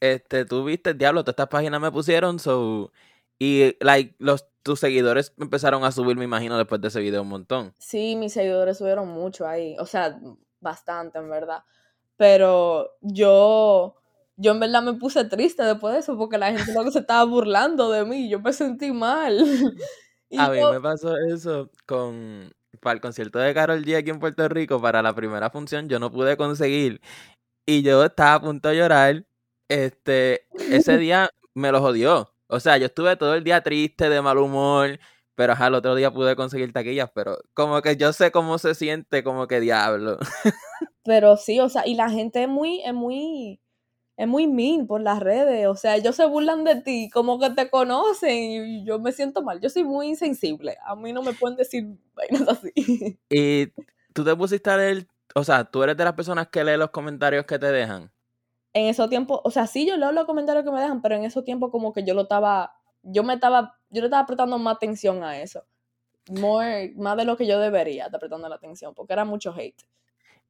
este, 0.01 0.45
tú 0.45 0.65
viste, 0.65 0.95
diablo, 0.95 1.23
todas 1.23 1.35
estas 1.35 1.49
páginas 1.49 1.81
me 1.81 1.91
pusieron, 1.91 2.39
so, 2.39 2.93
y 3.39 3.77
like, 3.81 4.15
los, 4.19 4.47
tus 4.63 4.81
seguidores 4.81 5.33
empezaron 5.39 5.85
a 5.85 5.93
subir, 5.93 6.17
me 6.17 6.25
imagino, 6.25 6.57
después 6.59 6.81
de 6.81 6.89
ese 6.89 7.01
video 7.01 7.23
un 7.23 7.29
montón. 7.29 7.75
Sí, 7.79 8.17
mis 8.17 8.33
seguidores 8.33 8.79
subieron 8.79 9.09
mucho 9.09 9.47
ahí. 9.47 9.77
O 9.79 9.87
sea, 9.87 10.19
bastante, 10.61 11.19
en 11.19 11.31
verdad. 11.31 11.63
Pero 12.17 12.97
yo, 13.01 13.97
yo 14.37 14.53
en 14.53 14.61
verdad 14.61 14.83
me 14.83 14.95
puse 14.95 15.25
triste 15.25 15.63
después 15.63 15.95
de 15.95 16.01
eso 16.01 16.17
porque 16.17 16.39
la 16.39 16.53
gente 16.53 16.73
luego 16.73 16.91
se 16.91 17.01
estaba 17.01 17.25
burlando 17.25 17.91
de 17.91 18.05
mí. 18.05 18.29
Yo 18.29 18.41
me 18.41 18.53
sentí 18.53 18.93
mal. 18.93 19.39
Y 20.29 20.39
A 20.39 20.49
mí 20.49 20.59
yo, 20.59 20.73
me 20.73 20.81
pasó 20.81 21.17
eso 21.17 21.71
con, 21.87 22.53
para 22.81 22.95
el 22.95 23.01
concierto 23.01 23.39
de 23.39 23.55
Carol 23.55 23.85
G 23.85 23.97
aquí 23.97 24.11
en 24.11 24.19
Puerto 24.19 24.49
Rico, 24.49 24.81
para 24.81 25.03
la 25.03 25.15
primera 25.15 25.51
función, 25.51 25.89
yo 25.89 25.99
no 25.99 26.11
pude 26.11 26.37
conseguir, 26.37 27.01
y 27.67 27.83
yo 27.83 28.05
estaba 28.05 28.35
a 28.35 28.41
punto 28.41 28.69
de 28.69 28.77
llorar, 28.77 29.27
este, 29.69 30.47
ese 30.71 30.99
día 30.99 31.31
me 31.55 31.73
lo 31.73 31.81
jodió, 31.81 32.35
o 32.49 32.61
sea, 32.61 32.77
yo 32.79 32.87
estuve 32.87 33.17
todo 33.17 33.35
el 33.35 33.45
día 33.45 33.63
triste, 33.63 34.09
de 34.09 34.23
mal 34.23 34.39
humor, 34.39 34.99
pero 35.35 35.53
ajá, 35.53 35.67
el 35.69 35.75
otro 35.75 35.95
día 35.95 36.11
pude 36.11 36.35
conseguir 36.35 36.73
taquillas, 36.73 37.11
pero 37.15 37.39
como 37.55 37.83
que 37.83 37.97
yo 37.97 38.13
sé 38.13 38.31
cómo 38.33 38.59
se 38.59 38.75
siente, 38.75 39.23
como 39.23 39.47
que 39.47 39.61
diablo. 39.61 40.19
Pero 41.05 41.37
sí, 41.37 41.61
o 41.61 41.69
sea, 41.69 41.87
y 41.87 41.95
la 41.95 42.11
gente 42.11 42.43
es 42.43 42.49
muy, 42.49 42.83
es 42.83 42.93
muy, 42.93 43.61
es 44.17 44.27
muy 44.27 44.49
mean 44.49 44.89
por 44.89 45.01
las 45.01 45.21
redes. 45.21 45.69
O 45.69 45.77
sea, 45.77 45.95
ellos 45.95 46.17
se 46.17 46.27
burlan 46.27 46.65
de 46.65 46.81
ti, 46.83 47.11
como 47.13 47.39
que 47.39 47.51
te 47.51 47.71
conocen, 47.71 48.67
y 48.67 48.85
yo 48.85 48.99
me 48.99 49.13
siento 49.13 49.43
mal. 49.43 49.61
Yo 49.61 49.69
soy 49.71 49.85
muy 49.85 50.09
insensible. 50.09 50.77
A 50.85 50.97
mí 50.97 51.13
no 51.13 51.23
me 51.23 51.33
pueden 51.33 51.57
decir 51.57 51.87
vainas 52.15 52.49
así. 52.49 52.73
Y 53.31 53.69
tú 54.13 54.25
te 54.25 54.35
pusiste 54.35 54.71
a 54.71 54.79
leer, 54.79 55.07
o 55.35 55.45
sea, 55.45 55.65
tú 55.65 55.83
eres 55.83 55.97
de 55.97 56.05
las 56.05 56.15
personas 56.15 56.49
que 56.49 56.65
lee 56.65 56.77
los 56.77 56.91
comentarios 56.91 57.47
que 57.47 57.59
te 57.59 57.71
dejan. 57.71 58.11
En 58.77 58.89
esos 58.89 59.09
tiempos, 59.09 59.41
o 59.43 59.51
sea, 59.51 59.67
sí, 59.67 59.87
yo 59.87 59.97
leo 59.97 60.13
los 60.13 60.27
comentarios 60.27 60.63
que 60.63 60.71
me 60.71 60.83
dejan, 60.83 61.01
pero 61.01 61.15
en 61.15 61.25
esos 61.25 61.43
tiempos 61.45 61.71
como 61.71 61.95
que 61.95 62.05
yo 62.05 62.13
lo 62.13 62.25
estaba, 62.25 62.77
yo 63.03 63.25
me 63.25 63.33
estaba, 63.33 63.79
yo 63.89 64.03
le 64.03 64.09
estaba 64.09 64.27
prestando 64.27 64.59
más 64.59 64.77
atención 64.77 65.25
a 65.25 65.41
eso. 65.41 65.65
More, 66.29 66.93
más 66.95 67.17
de 67.17 67.25
lo 67.25 67.39
que 67.39 67.47
yo 67.47 67.59
debería 67.59 68.05
estar 68.05 68.21
prestando 68.21 68.51
la 68.51 68.57
atención, 68.57 68.93
porque 68.93 69.15
era 69.15 69.25
mucho 69.25 69.55
hate. 69.57 69.83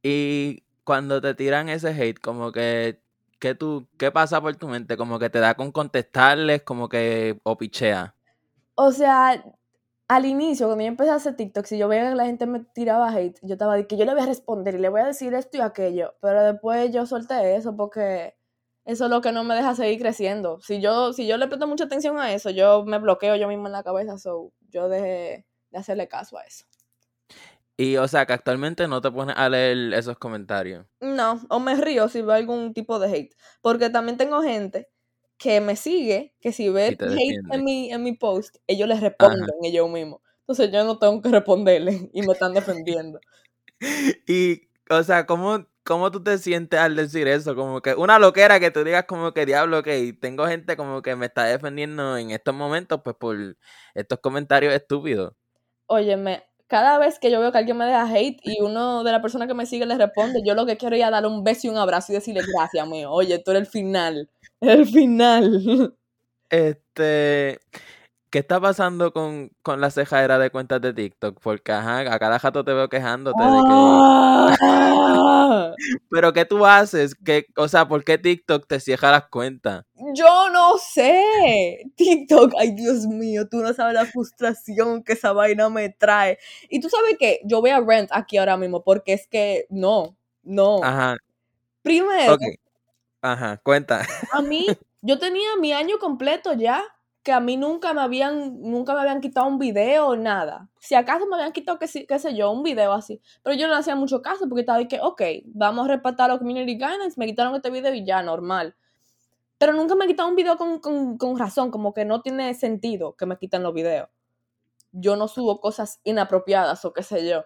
Y 0.03 0.65
cuando 0.83 1.21
te 1.21 1.35
tiran 1.35 1.69
ese 1.69 1.91
hate, 1.91 2.19
como 2.19 2.51
que, 2.51 2.99
¿qué, 3.39 3.55
tú, 3.55 3.87
¿qué 3.97 4.11
pasa 4.11 4.41
por 4.41 4.57
tu 4.57 4.67
mente? 4.67 4.97
Como 4.97 5.21
que 5.21 5.31
te 5.31 5.39
da 5.39 5.55
con 5.55 5.71
contestarles, 5.71 6.63
como 6.63 6.89
que, 6.89 7.39
o 7.45 7.57
pichea. 7.57 8.13
O 8.75 8.91
sea, 8.91 9.41
al 10.09 10.25
inicio, 10.25 10.67
cuando 10.67 10.85
yo 10.85 10.89
empecé 10.89 11.11
a 11.11 11.17
hacer 11.17 11.37
TikTok, 11.37 11.67
si 11.67 11.79
yo 11.79 11.89
veía 11.89 12.09
que 12.09 12.15
la 12.15 12.27
gente 12.27 12.47
me 12.47 12.61
tiraba 12.61 13.13
hate, 13.13 13.39
yo 13.43 13.55
estaba 13.55 13.75
de 13.75 13.87
que 13.87 13.97
yo 13.97 14.05
le 14.05 14.13
voy 14.13 14.23
a 14.23 14.27
responder 14.27 14.77
y 14.77 14.79
le 14.79 14.89
voy 14.89 15.01
a 15.01 15.07
decir 15.07 15.35
esto 15.35 15.59
y 15.59 15.61
aquello. 15.61 16.15
Pero 16.21 16.43
después 16.45 16.93
yo 16.93 17.07
solté 17.07 17.57
eso 17.57 17.77
porque 17.77 18.37
eso 18.85 19.07
es 19.07 19.11
lo 19.11 19.21
que 19.21 19.33
no 19.33 19.43
me 19.43 19.57
deja 19.57 19.75
seguir 19.75 19.99
creciendo. 19.99 20.61
Si 20.61 20.81
yo, 20.81 21.13
si 21.13 21.27
yo 21.27 21.37
le 21.37 21.49
presto 21.49 21.67
mucha 21.67 21.85
atención 21.85 22.19
a 22.19 22.33
eso, 22.33 22.51
yo 22.51 22.85
me 22.85 22.99
bloqueo 22.99 23.35
yo 23.35 23.49
misma 23.49 23.69
en 23.69 23.73
la 23.73 23.83
cabeza. 23.83 24.17
So, 24.17 24.53
yo 24.69 24.89
dejé, 24.89 25.45
de 25.71 25.79
hacerle 25.79 26.07
caso 26.07 26.39
a 26.39 26.45
eso. 26.45 26.67
Y, 27.77 27.97
o 27.97 28.07
sea, 28.07 28.25
que 28.27 28.33
actualmente 28.33 28.87
no 28.87 29.01
te 29.01 29.11
pones 29.11 29.37
a 29.37 29.49
leer 29.49 29.93
esos 29.93 30.17
comentarios. 30.19 30.87
No, 31.01 31.41
o 31.51 31.59
me 31.59 31.75
río 31.75 32.09
si 32.09 32.23
veo 32.23 32.37
algún 32.37 32.73
tipo 32.73 32.99
de 33.01 33.09
hate. 33.13 33.35
Porque 33.61 33.91
también 33.91 34.17
tengo 34.17 34.41
gente 34.41 34.89
que 35.39 35.61
me 35.61 35.77
sigue, 35.77 36.35
que 36.41 36.53
si 36.53 36.69
ve 36.69 36.87
hate 36.89 37.03
defiende. 37.03 37.57
en 37.57 37.65
mi, 37.65 37.93
en 37.93 38.03
mi 38.03 38.13
post, 38.13 38.57
ellos 38.67 38.89
les 38.89 39.01
responden 39.01 39.49
ellos 39.63 39.89
mismos. 39.91 40.21
Entonces 40.41 40.71
yo 40.73 40.85
no 40.85 40.99
tengo 40.99 41.21
que 41.21 41.29
responderle 41.29 42.11
y 42.13 42.23
me 42.23 42.33
están 42.33 42.55
defendiendo. 42.55 43.21
Y, 44.27 44.63
o 44.89 45.03
sea, 45.03 45.27
¿cómo, 45.27 45.67
¿cómo 45.85 46.11
tú 46.11 46.23
te 46.23 46.39
sientes 46.39 46.81
al 46.81 46.97
decir 46.97 47.29
eso? 47.29 47.55
Como 47.55 47.83
que 47.83 47.95
una 47.95 48.19
loquera 48.19 48.59
que 48.59 48.71
tú 48.71 48.85
digas 48.85 49.05
como 49.05 49.35
que 49.35 49.45
diablo, 49.45 49.83
que 49.83 50.15
tengo 50.15 50.47
gente 50.47 50.79
como 50.79 51.03
que 51.03 51.15
me 51.15 51.27
está 51.27 51.45
defendiendo 51.45 52.17
en 52.17 52.31
estos 52.31 52.55
momentos, 52.55 53.03
pues 53.05 53.17
por 53.17 53.37
estos 53.95 54.19
comentarios 54.21 54.73
estúpidos. 54.73 55.35
Óyeme, 55.89 56.45
cada 56.69 56.99
vez 56.99 57.19
que 57.19 57.31
yo 57.31 57.41
veo 57.41 57.53
que 57.53 57.59
alguien 57.59 57.77
me 57.77 57.85
deja 57.85 58.11
hate 58.11 58.41
y 58.43 58.61
uno 58.63 59.05
de 59.05 59.13
las 59.13 59.21
personas 59.21 59.49
que 59.49 59.55
me 59.55 59.67
sigue 59.67 59.87
le 59.87 59.97
responde, 59.97 60.41
yo 60.45 60.55
lo 60.55 60.67
que 60.67 60.77
quiero 60.77 60.97
es 60.97 61.03
darle 61.03 61.29
un 61.29 61.45
beso 61.45 61.67
y 61.67 61.71
un 61.71 61.77
abrazo 61.77 62.13
y 62.13 62.17
decirle 62.17 62.43
gracias, 62.55 62.87
mío. 62.89 63.11
Oye, 63.11 63.39
tú 63.39 63.51
eres 63.51 63.63
el 63.63 63.67
final. 63.67 64.31
El 64.61 64.87
final. 64.87 65.95
Este, 66.51 67.59
¿qué 68.31 68.39
está 68.41 68.61
pasando 68.61 69.13
con, 69.13 69.51
con 69.63 69.81
la 69.81 69.91
cejadera 69.91 70.39
de 70.39 70.51
cuentas 70.51 70.81
de 70.81 70.95
TikTok? 70.95 71.41
Porque, 71.43 71.73
ajá, 71.73 72.01
a 72.13 72.19
cada 72.19 72.39
jato 72.39 72.65
te 72.65 72.73
veo 72.73 72.89
quejándote 72.89 73.43
de 73.43 73.49
que... 73.51 73.69
Ah. 74.63 75.75
Pero, 76.11 76.33
¿qué 76.33 76.45
tú 76.45 76.65
haces? 76.67 77.15
¿Qué, 77.15 77.47
o 77.57 77.69
sea, 77.69 77.89
¿por 77.89 78.05
qué 78.05 78.19
TikTok 78.19 78.67
te 78.67 78.81
cierra 78.81 79.11
las 79.13 79.29
cuentas? 79.29 79.85
Yo 80.15 80.51
no 80.51 80.79
sé. 80.79 81.83
TikTok, 81.97 82.55
ay 82.59 82.73
Dios 82.73 83.07
mío, 83.07 83.49
tú 83.49 83.59
no 83.59 83.73
sabes 83.75 83.95
la 83.95 84.07
frustración 84.07 85.03
que 85.05 85.15
esa 85.15 85.33
vaina 85.33 85.69
me 85.69 85.91
trae. 85.91 86.39
Y 86.71 86.81
tú 86.81 86.89
sabes 86.89 87.17
que 87.19 87.41
yo 87.45 87.61
voy 87.61 87.71
a 87.71 87.81
rent 87.81 88.11
aquí 88.13 88.39
ahora 88.39 88.57
mismo 88.57 88.83
porque 88.85 89.13
es 89.15 89.27
que 89.29 89.67
no, 89.71 90.17
no. 90.43 90.83
Ajá, 90.83 91.17
Primero. 91.83 92.37
Ajá, 93.33 93.57
cuenta. 93.65 94.07
a 94.33 94.41
mí, 94.41 94.67
yo 95.03 95.19
tenía 95.19 95.57
mi 95.61 95.73
año 95.73 95.99
completo 95.99 96.53
ya, 96.53 96.83
que 97.25 97.33
a 97.33 97.41
mí 97.41 97.57
nunca 97.57 97.93
me 97.93 98.01
habían, 98.03 98.61
nunca 98.61 98.95
me 98.95 99.01
habían 99.01 99.21
quitado 99.21 99.49
un 99.49 99.59
video 99.59 100.07
o 100.07 100.17
nada. 100.17 100.69
Si 100.79 100.95
acaso 100.95 101.27
me 101.27 101.35
habían 101.35 101.51
quitado, 101.51 101.77
qué, 101.81 101.89
sé- 101.89 102.07
yo, 102.37 102.53
un 102.53 102.63
video 102.63 102.93
así. 102.93 103.21
Pero 103.43 103.57
yo 103.57 103.67
no 103.67 103.75
hacía 103.75 103.97
mucho 103.97 104.23
caso 104.23 104.49
porque 104.49 104.61
estaba 104.61 104.79
de 104.79 104.87
que, 104.87 105.01
ok, 105.01 105.23
vamos 105.47 105.87
a 105.87 105.89
respetar 105.95 106.31
los 106.31 106.39
community 106.39 106.75
guidelines, 106.75 107.19
me 107.19 107.27
quitaron 107.27 107.53
este 107.57 107.69
video 107.71 107.93
y 107.93 108.05
ya, 108.07 108.23
normal. 108.23 108.77
Pero 109.59 109.73
nunca 109.73 109.97
me 109.97 110.07
quitaron 110.07 110.31
un 110.31 110.37
video 110.37 110.57
con, 110.57 110.79
con, 110.79 111.19
con 111.19 111.37
razón, 111.37 111.73
como 111.73 111.93
que 111.93 112.05
no 112.05 112.23
tiene 112.23 112.55
sentido 112.55 113.17
que 113.17 113.27
me 113.27 113.39
quiten 113.39 113.65
los 113.65 113.75
videos. 113.75 114.09
Yo 114.93 115.17
no 115.17 115.27
subo 115.27 115.61
cosas 115.61 116.01
inapropiadas 116.05 116.85
o 116.85 116.93
qué 116.93 117.03
sé 117.03 117.29
yo. 117.29 117.45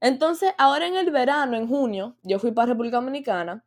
Entonces, 0.00 0.52
ahora 0.56 0.86
en 0.86 0.94
el 0.96 1.10
verano, 1.10 1.56
en 1.56 1.66
junio, 1.66 2.16
yo 2.22 2.38
fui 2.38 2.52
para 2.52 2.66
República 2.68 2.98
Dominicana 2.98 3.64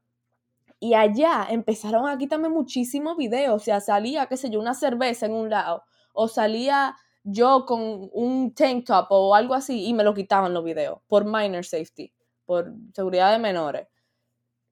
y 0.80 0.94
allá 0.94 1.48
empezaron 1.50 2.08
a 2.08 2.18
quitarme 2.18 2.50
muchísimos 2.50 3.18
videos. 3.18 3.56
O 3.56 3.64
sea, 3.64 3.82
salía, 3.82 4.28
qué 4.28 4.38
sé 4.38 4.50
yo, 4.50 4.60
una 4.60 4.74
cerveza 4.74 5.26
en 5.26 5.34
un 5.34 5.50
lado. 5.50 5.84
O 6.14 6.28
salía 6.28 6.96
yo 7.24 7.66
con 7.66 8.10
un 8.14 8.54
tank 8.54 8.86
top 8.86 9.08
o 9.10 9.36
algo 9.36 9.54
así 9.54 9.86
y 9.86 9.94
me 9.94 10.04
lo 10.04 10.14
quitaban 10.14 10.54
los 10.54 10.64
videos. 10.64 11.00
Por 11.08 11.26
minor 11.26 11.66
safety. 11.66 12.14
Por 12.46 12.74
seguridad 12.94 13.32
de 13.32 13.40
menores. 13.40 13.88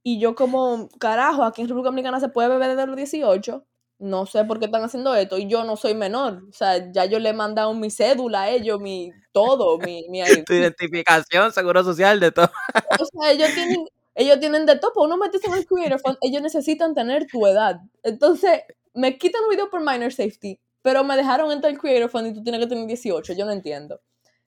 Y 0.02 0.20
yo 0.20 0.36
como, 0.36 0.88
carajo, 1.00 1.44
aquí 1.44 1.62
en 1.62 1.68
República 1.68 1.90
Dominicana 1.90 2.20
se 2.22 2.30
puede 2.30 2.48
beber 2.48 2.70
desde 2.70 2.88
los 2.88 2.96
18. 2.96 3.66
No 4.00 4.26
sé 4.26 4.46
por 4.46 4.60
qué 4.60 4.66
están 4.66 4.84
haciendo 4.84 5.14
esto. 5.14 5.38
Y 5.38 5.48
yo 5.48 5.66
no 5.66 5.76
soy 5.76 5.94
menor. 5.94 6.44
O 6.50 6.54
sea, 6.54 6.92
ya 6.94 7.04
yo 7.06 7.20
le 7.20 7.30
he 7.30 7.34
mandado 7.34 7.74
mi 7.74 7.90
cédula 7.90 8.44
a 8.44 8.50
ellos, 8.50 8.80
mi 8.80 9.12
todo, 9.34 9.78
mi, 9.80 10.08
mi. 10.10 10.22
Tu 10.48 10.54
identificación, 10.54 11.52
seguro 11.52 11.84
social, 11.84 12.22
de 12.22 12.32
todo. 12.32 12.50
O 13.00 13.06
sea, 13.06 13.32
ellos 13.34 13.50
tienen, 13.54 13.86
ellos 14.17 14.39
tienen 14.39 14.65
de 14.65 14.77
todo, 14.77 14.93
para 14.93 15.05
uno 15.05 15.17
meterse 15.17 15.47
en 15.47 15.53
el 15.53 15.65
Creator 15.67 16.00
Fund, 16.00 16.17
ellos 16.21 16.41
necesitan 16.41 16.95
tener 16.95 17.27
tu 17.27 17.45
edad. 17.45 17.81
Entonces, 18.01 18.63
me 18.95 19.15
quitan 19.19 19.43
un 19.43 19.50
video 19.51 19.69
por 19.69 19.79
minor 19.79 20.12
safety, 20.12 20.59
pero 20.81 21.03
me 21.03 21.15
dejaron 21.15 21.51
entrar 21.51 21.71
al 21.71 21.79
Creator 21.79 22.09
Fund 22.09 22.27
y 22.27 22.33
tú 22.33 22.41
tienes 22.41 22.59
que 22.59 22.65
tener 22.65 22.88
18, 22.88 23.33
yo 23.33 23.45
no 23.45 23.51
entiendo. 23.51 24.01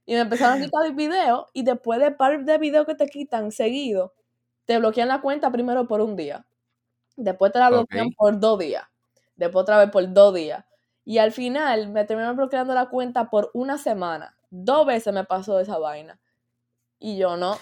Y 0.06 0.14
me 0.14 0.20
empezaron 0.20 0.58
a 0.58 0.60
quitar 0.64 0.86
el 0.86 0.94
video 0.94 1.46
y 1.52 1.62
después 1.62 2.00
de 2.00 2.10
par 2.10 2.44
de 2.44 2.58
videos 2.58 2.84
que 2.84 2.96
te 2.96 3.06
quitan 3.06 3.52
seguido, 3.52 4.12
te 4.64 4.76
bloquean 4.78 5.06
la 5.06 5.20
cuenta 5.20 5.52
primero 5.52 5.86
por 5.86 6.00
un 6.00 6.16
día. 6.16 6.44
Después 7.16 7.52
te 7.52 7.60
la 7.60 7.70
bloquean 7.70 8.10
por 8.16 8.40
dos 8.40 8.58
días. 8.58 8.84
Después 9.36 9.62
otra 9.62 9.78
vez 9.78 9.90
por 9.90 10.12
dos 10.12 10.34
días. 10.34 10.64
Y 11.04 11.18
al 11.18 11.30
final 11.30 11.90
me 11.90 12.04
terminaron 12.04 12.36
bloqueando 12.36 12.74
la 12.74 12.88
cuenta 12.88 13.30
por 13.30 13.52
una 13.54 13.78
semana. 13.78 14.36
Dos 14.50 14.84
veces 14.84 15.14
me 15.14 15.22
pasó 15.22 15.60
esa 15.60 15.78
vaina. 15.78 16.18
Y 16.98 17.16
yo 17.16 17.36
no. 17.36 17.56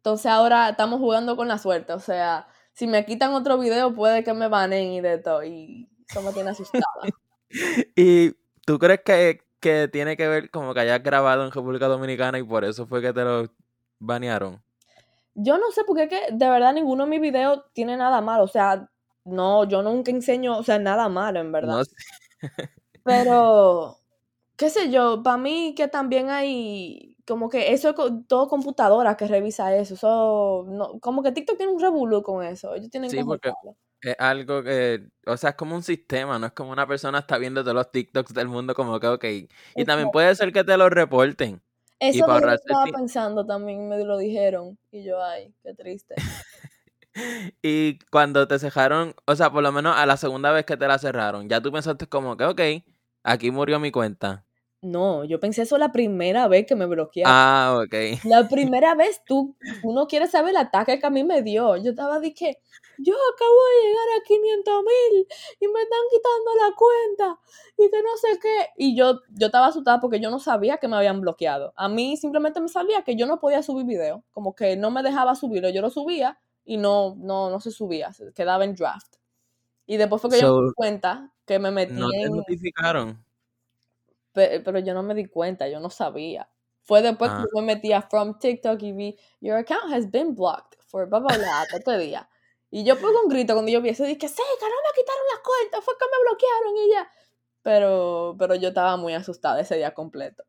Entonces 0.00 0.26
ahora 0.26 0.70
estamos 0.70 0.98
jugando 0.98 1.36
con 1.36 1.46
la 1.46 1.58
suerte. 1.58 1.92
O 1.92 2.00
sea, 2.00 2.48
si 2.72 2.86
me 2.86 3.04
quitan 3.04 3.34
otro 3.34 3.58
video, 3.58 3.94
puede 3.94 4.24
que 4.24 4.32
me 4.32 4.48
banen 4.48 4.92
y 4.92 5.00
de 5.02 5.18
todo. 5.18 5.44
Y 5.44 5.90
eso 6.08 6.22
me 6.22 6.32
tiene 6.32 6.50
asustada. 6.50 6.84
¿Y 7.96 8.32
tú 8.64 8.78
crees 8.78 9.00
que, 9.04 9.42
que 9.60 9.88
tiene 9.88 10.16
que 10.16 10.26
ver 10.26 10.50
como 10.50 10.72
que 10.72 10.80
hayas 10.80 11.02
grabado 11.02 11.44
en 11.44 11.52
República 11.52 11.86
Dominicana 11.86 12.38
y 12.38 12.42
por 12.42 12.64
eso 12.64 12.86
fue 12.86 13.02
que 13.02 13.12
te 13.12 13.22
lo 13.22 13.52
banearon? 13.98 14.62
Yo 15.34 15.58
no 15.58 15.70
sé 15.70 15.82
porque 15.86 16.04
es 16.04 16.08
que 16.08 16.32
de 16.32 16.48
verdad 16.48 16.72
ninguno 16.72 17.04
de 17.04 17.10
mis 17.10 17.20
videos 17.20 17.62
tiene 17.74 17.96
nada 17.96 18.22
malo. 18.22 18.44
O 18.44 18.48
sea, 18.48 18.88
no, 19.24 19.64
yo 19.64 19.82
nunca 19.82 20.10
enseño, 20.10 20.56
o 20.56 20.62
sea, 20.62 20.78
nada 20.78 21.10
malo 21.10 21.40
en 21.40 21.52
verdad. 21.52 21.76
No 21.76 21.84
sé. 21.84 21.94
Pero, 23.04 23.98
qué 24.56 24.70
sé 24.70 24.90
yo, 24.90 25.22
para 25.22 25.36
mí 25.36 25.74
que 25.76 25.88
también 25.88 26.30
hay, 26.30 27.09
como 27.26 27.48
que 27.48 27.72
eso 27.72 27.90
es 27.90 28.26
todo 28.26 28.48
computadora 28.48 29.16
que 29.16 29.26
revisa 29.26 29.74
eso. 29.76 29.94
Eso, 29.94 30.64
no, 30.68 30.98
como 31.00 31.22
que 31.22 31.32
TikTok 31.32 31.56
tiene 31.56 31.72
un 31.72 31.80
revolú 31.80 32.22
con 32.22 32.44
eso. 32.44 32.74
Ellos 32.74 32.90
tienen 32.90 33.10
Sí, 33.10 33.18
que 33.18 33.24
porque 33.24 33.52
es 34.02 34.16
algo 34.18 34.62
que, 34.62 35.06
o 35.26 35.36
sea, 35.36 35.50
es 35.50 35.56
como 35.56 35.74
un 35.74 35.82
sistema, 35.82 36.38
no 36.38 36.46
es 36.46 36.52
como 36.52 36.70
una 36.70 36.86
persona 36.86 37.18
está 37.18 37.38
viendo 37.38 37.62
todos 37.62 37.74
los 37.74 37.90
TikToks 37.90 38.32
del 38.32 38.48
mundo 38.48 38.74
como 38.74 38.98
que, 38.98 39.06
ok. 39.08 39.24
Y 39.76 39.84
también 39.84 40.10
puede 40.10 40.34
ser 40.34 40.52
que 40.52 40.64
te 40.64 40.76
lo 40.76 40.88
reporten. 40.88 41.62
Eso 41.98 42.20
para 42.20 42.38
que 42.38 42.44
ahorrarse 42.44 42.64
estaba 42.66 42.84
pensando 42.86 43.44
también, 43.44 43.88
me 43.88 44.02
lo 44.02 44.16
dijeron. 44.16 44.78
Y 44.90 45.04
yo, 45.04 45.22
ay, 45.22 45.54
qué 45.62 45.74
triste. 45.74 46.14
Y 47.60 47.98
cuando 48.10 48.46
te 48.46 48.58
cerraron, 48.58 49.14
o 49.26 49.34
sea, 49.34 49.50
por 49.50 49.62
lo 49.62 49.72
menos 49.72 49.96
a 49.96 50.06
la 50.06 50.16
segunda 50.16 50.52
vez 50.52 50.64
que 50.64 50.76
te 50.76 50.86
la 50.86 50.98
cerraron, 50.98 51.48
ya 51.48 51.60
tú 51.60 51.72
pensaste 51.72 52.06
como 52.06 52.36
que, 52.36 52.44
ok, 52.44 52.60
aquí 53.24 53.50
murió 53.50 53.80
mi 53.80 53.90
cuenta. 53.90 54.46
No, 54.82 55.24
yo 55.24 55.38
pensé 55.38 55.62
eso 55.62 55.76
la 55.76 55.92
primera 55.92 56.48
vez 56.48 56.66
que 56.66 56.74
me 56.74 56.86
bloquearon. 56.86 57.32
Ah, 57.34 57.82
ok. 57.84 57.94
La 58.24 58.48
primera 58.48 58.94
vez 58.94 59.22
tú, 59.26 59.54
uno 59.82 60.06
quiere 60.06 60.26
saber 60.26 60.50
el 60.50 60.56
ataque 60.56 60.98
que 60.98 61.06
a 61.06 61.10
mí 61.10 61.22
me 61.22 61.42
dio. 61.42 61.76
Yo 61.76 61.90
estaba 61.90 62.18
de 62.18 62.32
que, 62.32 62.56
yo 62.96 63.14
acabo 63.14 63.54
de 63.54 63.88
llegar 63.88 64.06
a 64.16 64.22
500 64.26 64.82
mil 64.82 65.26
y 65.60 65.68
me 65.68 65.82
están 65.82 66.00
quitando 66.10 66.50
la 66.54 66.74
cuenta 66.74 67.40
y 67.76 67.90
que 67.90 68.02
no 68.02 68.16
sé 68.16 68.38
qué. 68.40 68.68
Y 68.78 68.96
yo, 68.96 69.20
yo 69.30 69.46
estaba 69.46 69.66
asustada 69.66 70.00
porque 70.00 70.18
yo 70.18 70.30
no 70.30 70.38
sabía 70.38 70.78
que 70.78 70.88
me 70.88 70.96
habían 70.96 71.20
bloqueado. 71.20 71.74
A 71.76 71.88
mí 71.90 72.16
simplemente 72.16 72.60
me 72.60 72.68
salía 72.68 73.02
que 73.02 73.16
yo 73.16 73.26
no 73.26 73.38
podía 73.38 73.62
subir 73.62 73.84
video, 73.84 74.24
como 74.32 74.54
que 74.54 74.76
no 74.76 74.90
me 74.90 75.02
dejaba 75.02 75.34
subirlo. 75.34 75.68
Yo 75.68 75.82
lo 75.82 75.90
subía 75.90 76.38
y 76.64 76.78
no, 76.78 77.16
no, 77.18 77.50
no 77.50 77.60
se 77.60 77.70
subía, 77.70 78.14
se 78.14 78.32
quedaba 78.32 78.64
en 78.64 78.74
draft. 78.74 79.16
Y 79.84 79.98
después 79.98 80.22
fue 80.22 80.30
que 80.30 80.40
yo 80.40 80.56
me 80.56 80.68
di 80.68 80.72
cuenta 80.74 81.32
que 81.44 81.58
me 81.58 81.70
metí 81.70 81.92
no 81.92 82.08
te 82.08 82.30
notificaron. 82.30 83.22
Pe- 84.32 84.60
pero 84.60 84.78
yo 84.78 84.94
no 84.94 85.02
me 85.02 85.14
di 85.14 85.26
cuenta, 85.26 85.68
yo 85.68 85.80
no 85.80 85.90
sabía. 85.90 86.48
Fue 86.82 87.02
después 87.02 87.30
que 87.32 87.42
Ah, 87.42 87.46
yo 87.54 87.60
me 87.60 87.74
metí 87.74 87.92
a 87.92 88.02
From 88.02 88.38
TikTok 88.38 88.82
y 88.82 88.92
vi, 88.92 89.18
Your 89.40 89.58
account 89.58 89.92
has 89.92 90.10
been 90.10 90.34
blocked 90.34 90.76
for 90.86 91.06
blah 91.08 91.20
blah 91.20 91.36
blah 91.36 91.62
hasta 91.62 91.78
este 91.78 91.98
día. 91.98 92.28
Y 92.70 92.84
yo 92.84 92.96
pegué 92.96 93.08
un 93.24 93.28
grito 93.28 93.54
cuando 93.54 93.70
yo 93.72 93.80
vi 93.82 93.90
eso, 93.90 94.04
dije, 94.04 94.28
sí, 94.28 94.42
que 94.58 94.64
no 94.66 94.70
me 94.70 94.92
quitaron 94.96 95.24
la 95.34 95.42
cuenta, 95.42 95.82
fue 95.82 95.94
que 95.98 96.06
me 96.06 96.22
bloquearon 96.30 96.76
y 96.76 96.90
ya. 96.92 97.10
Pero, 97.62 98.36
pero 98.38 98.54
yo 98.54 98.68
estaba 98.68 98.96
muy 98.96 99.14
asustada 99.14 99.60
ese 99.60 99.76
día 99.76 99.92
completo. 99.94 100.44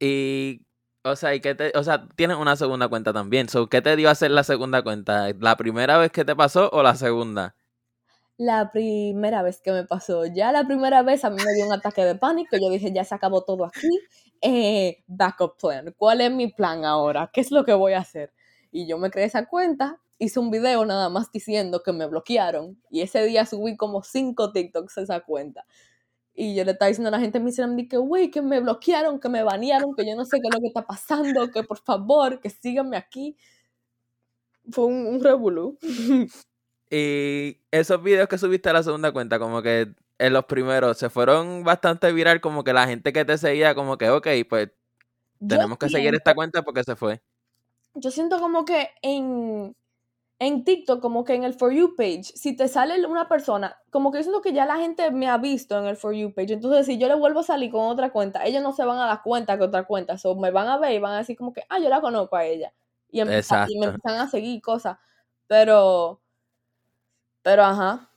y, 0.00 0.62
o 1.04 1.16
sea, 1.16 1.34
¿y 1.34 1.40
qué 1.40 1.54
te, 1.54 1.72
o 1.76 1.82
sea, 1.84 2.06
tienes 2.16 2.36
una 2.36 2.56
segunda 2.56 2.88
cuenta 2.88 3.12
también. 3.12 3.48
So, 3.48 3.68
¿qué 3.68 3.82
te 3.82 3.96
dio 3.96 4.08
a 4.08 4.12
hacer 4.12 4.30
la 4.30 4.44
segunda 4.44 4.82
cuenta? 4.82 5.28
¿La 5.40 5.56
primera 5.56 5.98
vez 5.98 6.12
que 6.12 6.24
te 6.24 6.36
pasó 6.36 6.70
o 6.72 6.82
la 6.82 6.94
segunda? 6.96 7.56
La 8.38 8.70
primera 8.70 9.42
vez 9.42 9.60
que 9.60 9.72
me 9.72 9.84
pasó, 9.84 10.24
ya 10.24 10.52
la 10.52 10.64
primera 10.64 11.02
vez 11.02 11.24
a 11.24 11.30
mí 11.30 11.36
me 11.44 11.54
dio 11.54 11.66
un 11.66 11.72
ataque 11.72 12.04
de 12.04 12.14
pánico, 12.14 12.56
yo 12.56 12.70
dije, 12.70 12.92
ya 12.92 13.02
se 13.02 13.12
acabó 13.14 13.42
todo 13.42 13.64
aquí, 13.64 13.88
eh, 14.40 15.02
backup 15.08 15.56
plan, 15.58 15.92
¿cuál 15.98 16.20
es 16.20 16.30
mi 16.30 16.46
plan 16.46 16.84
ahora? 16.84 17.30
¿Qué 17.32 17.40
es 17.40 17.50
lo 17.50 17.64
que 17.64 17.74
voy 17.74 17.94
a 17.94 17.98
hacer? 17.98 18.32
Y 18.70 18.86
yo 18.86 18.96
me 18.96 19.10
creé 19.10 19.24
esa 19.26 19.46
cuenta, 19.46 20.00
hice 20.20 20.38
un 20.38 20.52
video 20.52 20.84
nada 20.86 21.08
más 21.08 21.32
diciendo 21.32 21.82
que 21.82 21.92
me 21.92 22.06
bloquearon, 22.06 22.80
y 22.90 23.00
ese 23.00 23.24
día 23.24 23.44
subí 23.44 23.76
como 23.76 24.04
cinco 24.04 24.52
TikToks 24.52 24.98
a 24.98 25.00
esa 25.02 25.20
cuenta. 25.20 25.66
Y 26.34 26.54
yo 26.54 26.64
le 26.64 26.72
estaba 26.72 26.88
diciendo 26.88 27.08
a 27.08 27.12
la 27.12 27.20
gente 27.20 27.38
en 27.38 27.44
mi 27.44 27.50
Instagram, 27.50 27.88
que, 27.88 27.96
güey, 27.98 28.30
que 28.30 28.42
me 28.42 28.60
bloquearon, 28.60 29.20
que 29.20 29.28
me 29.28 29.42
banearon, 29.42 29.94
que 29.96 30.06
yo 30.06 30.16
no 30.16 30.24
sé 30.24 30.38
qué 30.40 30.48
es 30.48 30.54
lo 30.54 30.60
que 30.60 30.68
está 30.68 30.86
pasando, 30.86 31.50
que 31.50 31.64
por 31.64 31.78
favor, 31.78 32.40
que 32.40 32.50
síganme 32.50 32.96
aquí. 32.96 33.36
Fue 34.70 34.84
un, 34.86 35.06
un 35.06 35.20
revolú. 35.22 35.78
Y 36.90 37.58
esos 37.70 38.02
videos 38.02 38.28
que 38.28 38.38
subiste 38.38 38.70
a 38.70 38.72
la 38.72 38.82
segunda 38.82 39.12
cuenta, 39.12 39.38
como 39.38 39.62
que 39.62 39.94
en 40.18 40.32
los 40.32 40.44
primeros, 40.46 40.98
se 40.98 41.10
fueron 41.10 41.62
bastante 41.62 42.12
viral, 42.12 42.40
como 42.40 42.64
que 42.64 42.72
la 42.72 42.86
gente 42.86 43.12
que 43.12 43.24
te 43.24 43.38
seguía, 43.38 43.74
como 43.74 43.98
que, 43.98 44.10
ok, 44.10 44.26
pues 44.48 44.70
tenemos 45.46 45.78
que 45.78 45.88
seguir 45.88 46.14
esta 46.14 46.34
cuenta 46.34 46.62
porque 46.62 46.82
se 46.82 46.96
fue. 46.96 47.22
Yo 47.94 48.10
siento 48.10 48.40
como 48.40 48.64
que 48.64 48.90
en, 49.02 49.76
en 50.40 50.64
TikTok, 50.64 51.00
como 51.00 51.24
que 51.24 51.34
en 51.34 51.44
el 51.44 51.54
For 51.54 51.72
You 51.72 51.94
page, 51.96 52.24
si 52.24 52.56
te 52.56 52.68
sale 52.68 53.04
una 53.06 53.28
persona, 53.28 53.76
como 53.90 54.10
que 54.10 54.18
yo 54.18 54.24
siento 54.24 54.40
que 54.40 54.52
ya 54.52 54.66
la 54.66 54.76
gente 54.76 55.10
me 55.10 55.28
ha 55.28 55.38
visto 55.38 55.78
en 55.78 55.86
el 55.86 55.96
For 55.96 56.12
You 56.14 56.32
page. 56.32 56.54
Entonces, 56.54 56.86
si 56.86 56.98
yo 56.98 57.08
le 57.08 57.14
vuelvo 57.14 57.40
a 57.40 57.44
salir 57.44 57.70
con 57.70 57.86
otra 57.86 58.10
cuenta, 58.10 58.44
ellos 58.44 58.62
no 58.62 58.72
se 58.72 58.84
van 58.84 58.98
a 58.98 59.06
dar 59.06 59.22
cuenta 59.22 59.56
que 59.56 59.64
otra 59.64 59.84
cuenta. 59.84 60.16
O 60.24 60.34
me 60.34 60.50
van 60.50 60.68
a 60.68 60.78
ver 60.78 60.92
y 60.92 60.98
van 60.98 61.12
a 61.12 61.18
decir 61.18 61.36
como 61.36 61.52
que, 61.52 61.62
ah, 61.68 61.78
yo 61.78 61.88
la 61.88 62.00
conozco 62.00 62.36
a 62.36 62.44
ella. 62.44 62.72
Y, 63.10 63.20
y 63.20 63.24
me 63.24 63.36
empiezan 63.36 64.20
a 64.20 64.28
seguir 64.28 64.60
cosas. 64.60 64.98
Pero, 65.46 66.20
pero 67.48 67.64
ajá. 67.64 68.10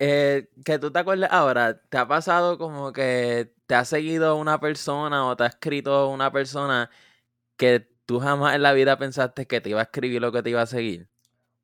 Eh, 0.00 0.48
que 0.64 0.80
tú 0.80 0.90
te 0.90 0.98
acuerdas 0.98 1.30
ahora, 1.30 1.80
¿te 1.80 1.96
ha 1.96 2.08
pasado 2.08 2.58
como 2.58 2.92
que 2.92 3.54
te 3.66 3.76
ha 3.76 3.84
seguido 3.84 4.34
una 4.34 4.58
persona 4.58 5.28
o 5.28 5.36
te 5.36 5.44
ha 5.44 5.46
escrito 5.46 6.08
una 6.08 6.32
persona 6.32 6.90
que 7.56 7.88
tú 8.04 8.18
jamás 8.18 8.56
en 8.56 8.62
la 8.62 8.72
vida 8.72 8.98
pensaste 8.98 9.46
que 9.46 9.60
te 9.60 9.70
iba 9.70 9.78
a 9.78 9.84
escribir 9.84 10.20
lo 10.20 10.32
que 10.32 10.42
te 10.42 10.50
iba 10.50 10.60
a 10.60 10.66
seguir? 10.66 11.08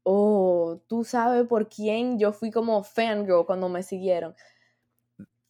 Oh, 0.05 0.79
tú 0.87 1.03
sabes 1.03 1.49
por 1.49 1.69
quién 1.69 2.17
yo 2.17 2.33
fui 2.33 2.53
como 2.53 2.85
fangirl 2.85 3.45
cuando 3.45 3.69
me 3.69 3.83
siguieron. 3.83 4.37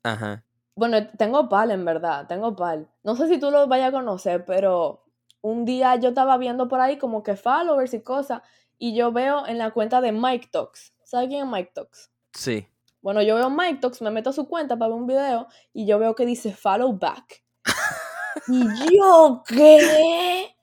Ajá. 0.02 0.46
Bueno, 0.76 1.06
tengo 1.18 1.50
pal 1.50 1.72
en 1.72 1.84
verdad, 1.84 2.26
tengo 2.26 2.56
pal. 2.56 2.88
No 3.02 3.16
sé 3.16 3.28
si 3.28 3.38
tú 3.38 3.50
lo 3.50 3.66
vayas 3.66 3.90
a 3.90 3.92
conocer, 3.92 4.46
pero 4.46 5.04
un 5.42 5.66
día 5.66 5.96
yo 5.96 6.08
estaba 6.08 6.38
viendo 6.38 6.68
por 6.68 6.80
ahí 6.80 6.96
como 6.96 7.22
que 7.22 7.36
followers 7.36 7.92
y 7.92 8.00
cosas, 8.00 8.40
y 8.78 8.94
yo 8.94 9.12
veo 9.12 9.46
en 9.46 9.58
la 9.58 9.70
cuenta 9.72 10.00
de 10.00 10.12
Mike 10.12 10.48
Talks. 10.50 10.94
¿Sabes 11.04 11.28
quién 11.28 11.46
es 11.46 11.50
Mike 11.50 11.72
Talks? 11.74 12.10
Sí. 12.32 12.66
Bueno, 13.00 13.22
yo 13.22 13.36
veo 13.36 13.50
Mike 13.50 13.80
Talks, 13.80 14.00
me 14.02 14.10
meto 14.10 14.30
a 14.30 14.32
su 14.32 14.48
cuenta 14.48 14.78
para 14.78 14.90
ver 14.90 15.00
un 15.00 15.06
video 15.06 15.46
y 15.72 15.86
yo 15.86 15.98
veo 15.98 16.14
que 16.14 16.26
dice 16.26 16.54
follow 16.54 16.92
back. 16.92 17.44
y 18.48 18.96
yo, 18.96 19.42
¿qué? 19.46 20.56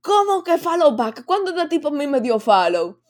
¿Cómo 0.00 0.42
que 0.42 0.58
follow 0.58 0.96
back? 0.96 1.24
¿Cuándo 1.24 1.50
este 1.50 1.68
tipo 1.68 1.88
a 1.88 1.92
mí 1.92 2.06
me 2.06 2.20
dio 2.20 2.38
follow? 2.40 3.00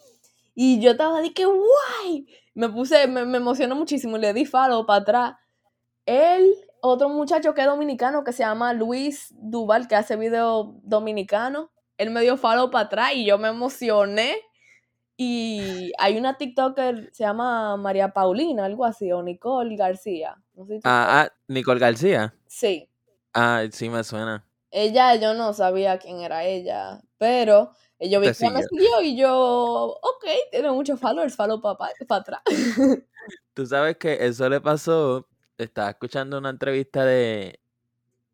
Y 0.54 0.80
yo 0.80 0.90
estaba 0.90 1.21
de 1.21 1.33
que, 1.33 1.45
guay. 1.45 2.26
Me 2.54 2.68
puse, 2.68 3.07
me, 3.07 3.25
me 3.25 3.38
emocionó 3.38 3.76
muchísimo, 3.76 4.18
le 4.18 4.33
di 4.33 4.45
follow 4.45 4.85
para 4.85 5.00
atrás. 5.00 5.35
Él, 6.04 6.54
otro 6.80 7.09
muchacho 7.09 7.54
que 7.54 7.61
es 7.61 7.66
dominicano 7.66 8.25
que 8.25 8.33
se 8.33 8.42
llama 8.42 8.73
Luis 8.73 9.35
Duval, 9.38 9.87
que 9.88 9.95
hace 9.95 10.16
video 10.16 10.75
dominicano, 10.83 11.71
él 11.99 12.11
me 12.11 12.23
dio 12.23 12.37
follow 12.37 12.71
para 12.71 12.87
atrás 12.87 13.12
y 13.14 13.26
yo 13.26 13.38
me 13.38 13.49
emocioné 13.49 14.40
y 15.21 15.93
hay 15.99 16.17
una 16.17 16.38
TikToker, 16.38 17.11
se 17.12 17.25
llama 17.25 17.76
María 17.76 18.12
Paulina, 18.12 18.64
algo 18.64 18.85
así, 18.85 19.11
o 19.11 19.21
Nicole 19.21 19.75
García. 19.75 20.37
ah, 20.85 21.25
ah, 21.25 21.33
Nicole 21.49 21.81
García. 21.81 22.33
Sí. 22.47 22.88
Ah, 23.35 23.64
sí 23.73 23.90
me 23.90 24.05
suena. 24.05 24.47
Ella, 24.71 25.17
yo 25.17 25.35
no 25.35 25.52
sabía 25.55 25.99
quién 25.99 26.21
era 26.21 26.45
ella, 26.45 27.00
pero 27.19 27.73
yo 27.99 28.21
vi 28.21 28.33
que 28.33 28.50
me 28.50 28.62
siguió 28.62 29.02
y 29.02 29.17
yo, 29.17 29.99
ok, 30.00 30.25
tiene 30.52 30.71
muchos 30.71 31.00
followers, 31.00 31.35
follow 31.35 31.61
para 31.61 31.93
atrás. 32.11 32.43
Tú 33.55 33.67
sabes 33.67 33.97
que 33.97 34.25
eso 34.25 34.49
le 34.49 34.61
pasó, 34.61 35.26
estaba 35.57 35.90
escuchando 35.90 36.38
una 36.38 36.50
entrevista 36.50 37.05
de, 37.05 37.59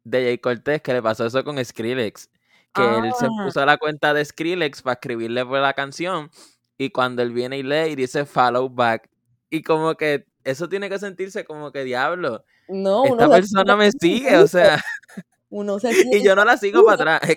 de 0.03 0.23
Jay 0.23 0.39
Cortés 0.39 0.83
que 0.83 0.93
le 0.93 1.03
pasó 1.03 1.25
eso 1.25 1.43
con 1.45 1.65
Skrillex, 1.65 2.29
que 2.75 2.83
él 2.83 3.13
se 3.19 3.27
ah. 3.27 3.45
puso 3.45 3.61
a 3.61 3.67
la 3.67 3.77
cuenta 3.79 4.13
de 4.13 4.25
Skrillex 4.25 4.83
para 4.83 4.95
escribirle 4.95 5.45
por 5.45 5.61
la 5.61 5.73
canción 5.75 6.31
y 6.77 6.91
cuando 6.91 7.23
él 7.23 7.33
viene 7.33 7.59
y 7.59 7.63
lee 7.63 7.93
y 7.93 7.95
dice 7.95 8.25
follow 8.25 8.69
back. 8.69 9.09
Y 9.51 9.63
como 9.63 9.95
que 9.95 10.27
eso 10.43 10.69
tiene 10.69 10.89
que 10.89 10.99
sentirse 10.99 11.45
como 11.45 11.73
que 11.73 11.85
diablo. 11.85 12.45
No, 12.69 13.05
esta 13.05 13.29
persona 13.29 13.77
me 13.77 13.91
sigue, 13.93 14.37
o 14.39 14.47
sea. 14.47 14.83
Uno 15.51 15.79
se 15.79 15.91
y 16.13 16.23
yo 16.23 16.35
no 16.35 16.45
la 16.45 16.57
sigo 16.57 16.85
para 16.85 17.17
atrás. 17.17 17.37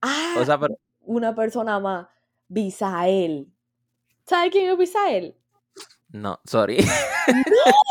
Ah, 0.00 0.36
o 0.40 0.44
sea, 0.44 0.58
pero... 0.58 0.74
una 1.00 1.34
persona 1.34 1.78
más, 1.78 2.06
Bisael. 2.48 3.48
¿Sabes 4.24 4.50
quién 4.50 4.70
es 4.70 4.78
Bisael? 4.78 5.36
No, 6.10 6.40
sorry. 6.44 6.78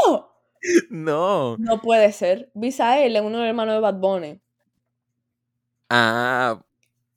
¡No! 0.07 0.31
no. 0.89 1.57
No 1.57 1.81
puede 1.81 2.11
ser. 2.11 2.49
Bisael 2.53 3.15
es 3.15 3.21
uno 3.21 3.37
de 3.37 3.43
los 3.43 3.49
hermanos 3.49 3.75
de 3.75 3.81
Bad 3.81 3.95
Bunny. 3.95 4.41
Ah, 5.97 6.61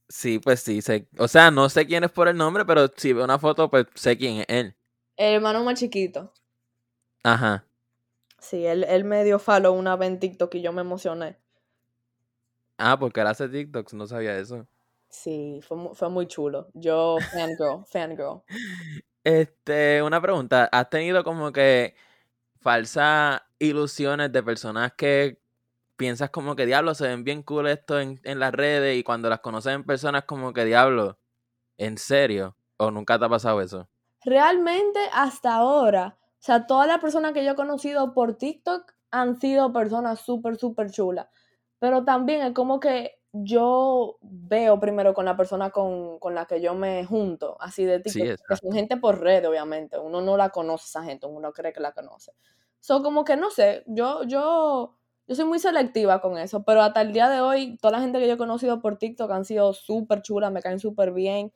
Sí, 0.09 0.38
pues 0.38 0.61
sí, 0.61 0.83
sé, 0.83 1.09
o 1.19 1.29
sea, 1.29 1.51
no 1.51 1.69
sé 1.69 1.87
quién 1.87 2.05
es 2.05 2.11
por 2.12 2.29
el 2.29 2.37
nombre, 2.37 2.64
pero 2.64 2.88
si 2.97 3.12
veo 3.12 3.25
una 3.25 3.38
foto, 3.38 3.71
pues 3.71 3.87
sé 3.95 4.17
quién 4.19 4.38
es 4.41 4.47
él. 4.49 4.77
El 5.19 5.35
hermano 5.35 5.62
más 5.64 5.79
chiquito. 5.79 6.33
Ajá. 7.25 7.64
Sí, 8.41 8.67
él, 8.67 8.83
él 8.85 9.05
me 9.05 9.23
dio 9.23 9.38
follow 9.38 9.73
una 9.75 9.95
vez 9.95 10.09
en 10.09 10.19
TikTok 10.19 10.53
y 10.57 10.62
yo 10.62 10.73
me 10.73 10.81
emocioné. 10.81 11.38
Ah, 12.79 12.97
porque 12.99 13.21
él 13.21 13.27
hace 13.27 13.49
TikToks, 13.49 13.95
no 13.95 14.07
sabía 14.07 14.37
eso. 14.38 14.67
Sí, 15.11 15.61
fue, 15.62 15.95
fue 15.95 16.09
muy 16.11 16.27
chulo. 16.27 16.69
Yo, 16.75 17.19
fangirl, 17.33 17.85
fangirl. 17.87 18.43
Este, 19.25 20.03
una 20.03 20.21
pregunta, 20.21 20.69
¿has 20.73 20.88
tenido 20.91 21.23
como 21.25 21.53
que 21.53 21.95
falsas 22.61 23.43
ilusiones 23.59 24.33
de 24.33 24.43
personas 24.43 24.93
que 24.95 25.41
piensas 25.99 26.31
como 26.31 26.57
que 26.57 26.65
diablo, 26.65 26.95
se 26.95 27.09
ven 27.09 27.25
bien 27.25 27.43
cool 27.43 27.67
esto 27.67 28.01
en, 28.01 28.21
las 28.23 28.53
redes 28.53 28.97
y 28.97 29.03
cuando 29.03 29.29
las 29.29 29.41
conoces 29.41 29.75
en 29.75 29.85
persona 29.85 30.21
es 30.21 30.25
como 30.25 30.55
que 30.55 30.65
diablo, 30.65 31.19
¿en 31.77 31.99
serio? 31.99 32.57
¿O 32.79 32.91
nunca 32.91 33.19
te 33.19 33.27
ha 33.27 33.29
pasado 33.29 33.61
eso? 33.61 33.89
Realmente 34.25 35.01
hasta 35.13 35.57
ahora, 35.57 36.17
o 36.23 36.43
sea, 36.43 36.67
todas 36.67 36.87
las 36.87 37.01
personas 37.01 37.33
que 37.33 37.45
yo 37.45 37.51
he 37.51 37.57
conocido 37.57 38.15
por 38.15 38.39
TikTok 38.39 38.93
han 39.11 39.41
sido 39.41 39.73
personas 39.73 40.21
súper, 40.21 40.57
súper 40.57 40.91
chulas. 40.91 41.27
Pero 41.81 42.05
también 42.05 42.43
es 42.43 42.53
como 42.53 42.79
que 42.79 43.19
yo 43.33 44.19
veo 44.23 44.79
primero 44.79 45.15
con 45.15 45.25
la 45.25 45.37
persona 45.37 45.71
con, 45.71 46.19
la 46.33 46.47
que 46.47 46.61
yo 46.61 46.75
me 46.75 47.05
junto, 47.05 47.57
así 47.61 47.85
de 47.85 48.01
TikTok, 48.01 48.39
que 48.49 48.57
son 48.57 48.73
gente 48.73 48.97
por 48.97 49.21
red, 49.21 49.49
obviamente. 49.49 49.99
Uno 49.99 50.21
no 50.21 50.37
la 50.37 50.51
conoce 50.51 50.87
esa 50.87 51.03
gente, 51.03 51.27
uno 51.27 51.53
cree 51.53 51.73
que 51.73 51.81
la 51.81 51.93
conoce. 51.93 52.33
Son 52.81 53.03
como 53.03 53.25
que 53.25 53.37
no 53.37 53.51
sé, 53.51 53.83
yo, 53.87 54.23
yo 54.25 54.98
yo 55.29 55.35
soy 55.35 55.45
muy 55.45 55.59
selectiva 55.59 56.21
con 56.21 56.38
eso, 56.38 56.64
pero 56.64 56.81
hasta 56.83 57.03
el 57.03 57.12
día 57.12 57.29
de 57.29 57.41
hoy, 57.43 57.77
toda 57.77 57.93
la 57.93 58.01
gente 58.01 58.19
que 58.19 58.27
yo 58.27 58.35
he 58.35 58.38
conocido 58.38 58.81
por 58.81 58.97
TikTok 58.97 59.31
han 59.31 59.45
sido 59.45 59.75
súper 59.75 60.23
chulas, 60.23 60.51
me 60.51 60.62
caen 60.62 60.81
súper 60.81 61.12
bien 61.12 61.53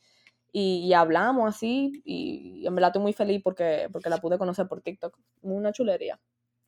y, 0.52 0.92
hablamos 0.92 1.48
así 1.48 2.02
y 2.04 2.66
en 2.66 2.74
verdad 2.74 2.90
estoy 2.90 3.02
muy 3.02 3.14
feliz 3.14 3.40
porque, 3.42 3.88
porque 3.90 4.10
la 4.10 4.18
pude 4.18 4.36
conocer 4.36 4.68
por 4.68 4.82
TikTok. 4.82 5.18
Una 5.40 5.72
chulería. 5.72 6.20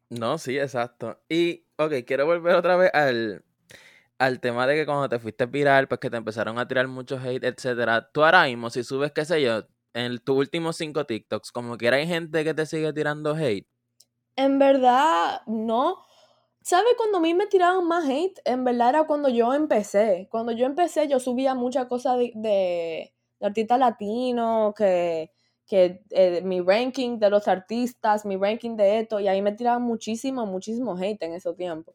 No, 0.09 0.39
sí, 0.39 0.59
exacto. 0.59 1.21
Y, 1.29 1.67
ok, 1.77 1.93
quiero 2.07 2.25
volver 2.25 2.55
otra 2.55 2.77
vez 2.77 2.91
al, 2.95 3.45
al 4.19 4.41
tema 4.41 4.67
de 4.67 4.75
que 4.75 4.87
cuando 4.87 5.11
te 5.11 5.19
fuiste 5.19 5.45
viral, 5.45 5.89
pues 5.89 6.01
que 6.01 6.09
te 6.09 6.17
empezaron 6.17 6.59
a 6.59 6.67
tirar 6.67 6.89
mucho 6.89 7.19
hate, 7.19 7.45
etcétera. 7.45 8.11
Tú 8.13 8.25
ahora 8.25 8.45
mismo, 8.45 8.71
si 8.71 8.83
subes, 8.83 9.13
qué 9.13 9.27
sé 9.27 9.43
yo, 9.43 9.65
en 9.93 10.19
tus 10.21 10.39
últimos 10.39 10.77
cinco 10.77 11.05
TikToks, 11.05 11.53
como 11.53 11.77
que 11.77 11.91
hay 11.91 12.07
gente 12.07 12.45
que 12.45 12.55
te 12.55 12.65
sigue 12.65 12.95
tirando 12.95 13.35
hate. 13.35 13.69
En 14.37 14.59
verdad, 14.59 15.43
no. 15.47 16.03
¿Sabe 16.65 16.97
cuando 16.97 17.19
a 17.19 17.21
mí 17.21 17.35
me 17.35 17.47
tiraban 17.47 17.87
más 17.87 18.09
hate? 18.09 18.41
En 18.47 18.65
verdad 18.65 18.89
era 18.89 19.07
cuando 19.07 19.29
yo 19.29 19.53
empecé. 19.53 20.29
Cuando 20.31 20.51
yo 20.51 20.65
empecé, 20.65 21.07
yo 21.09 21.21
subía 21.21 21.55
muchas 21.55 21.85
cosas 21.89 22.17
de, 22.17 22.33
de, 22.37 23.15
artistas 23.43 23.79
latinos, 23.79 24.73
que, 24.75 25.31
que 25.67 26.03
eh, 26.09 26.41
mi 26.43 26.63
ranking 26.63 27.19
de 27.19 27.29
los 27.29 27.49
artistas, 27.49 28.25
mi 28.25 28.37
ranking 28.39 28.77
de 28.77 29.01
esto, 29.01 29.21
y 29.21 29.29
ahí 29.29 29.43
me 29.43 29.53
tiraban 29.53 29.83
muchísimo, 29.83 30.47
muchísimo 30.47 30.97
hate 30.97 31.23
en 31.25 31.35
ese 31.35 31.53
tiempo. 31.53 31.95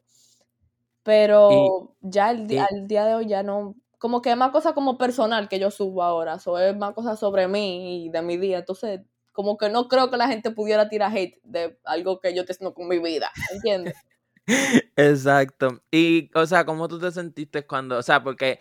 Pero 1.02 1.96
ya 2.00 2.30
el, 2.30 2.46
al 2.56 2.86
día 2.86 3.04
de 3.06 3.14
hoy 3.16 3.26
ya 3.26 3.42
no, 3.42 3.74
como 3.98 4.22
que 4.22 4.30
es 4.30 4.36
más 4.36 4.52
cosa 4.52 4.72
como 4.72 4.98
personal 4.98 5.48
que 5.48 5.58
yo 5.58 5.72
subo 5.72 6.04
ahora, 6.04 6.38
so, 6.38 6.56
es 6.60 6.76
más 6.76 6.94
cosas 6.94 7.18
sobre 7.18 7.48
mí 7.48 8.04
y 8.04 8.08
de 8.10 8.22
mi 8.22 8.36
día, 8.36 8.58
entonces 8.58 9.00
como 9.32 9.56
que 9.56 9.68
no 9.68 9.88
creo 9.88 10.10
que 10.10 10.16
la 10.16 10.28
gente 10.28 10.52
pudiera 10.52 10.88
tirar 10.88 11.16
hate 11.16 11.40
de 11.42 11.76
algo 11.84 12.20
que 12.20 12.34
yo 12.34 12.44
te 12.44 12.54
con 12.72 12.86
mi 12.86 13.00
vida, 13.00 13.32
¿entiendes? 13.52 13.94
Exacto. 14.96 15.82
Y, 15.90 16.30
o 16.34 16.46
sea, 16.46 16.64
¿cómo 16.64 16.88
tú 16.88 16.98
te 16.98 17.10
sentiste 17.10 17.66
cuando, 17.66 17.98
o 17.98 18.02
sea, 18.02 18.22
porque 18.22 18.58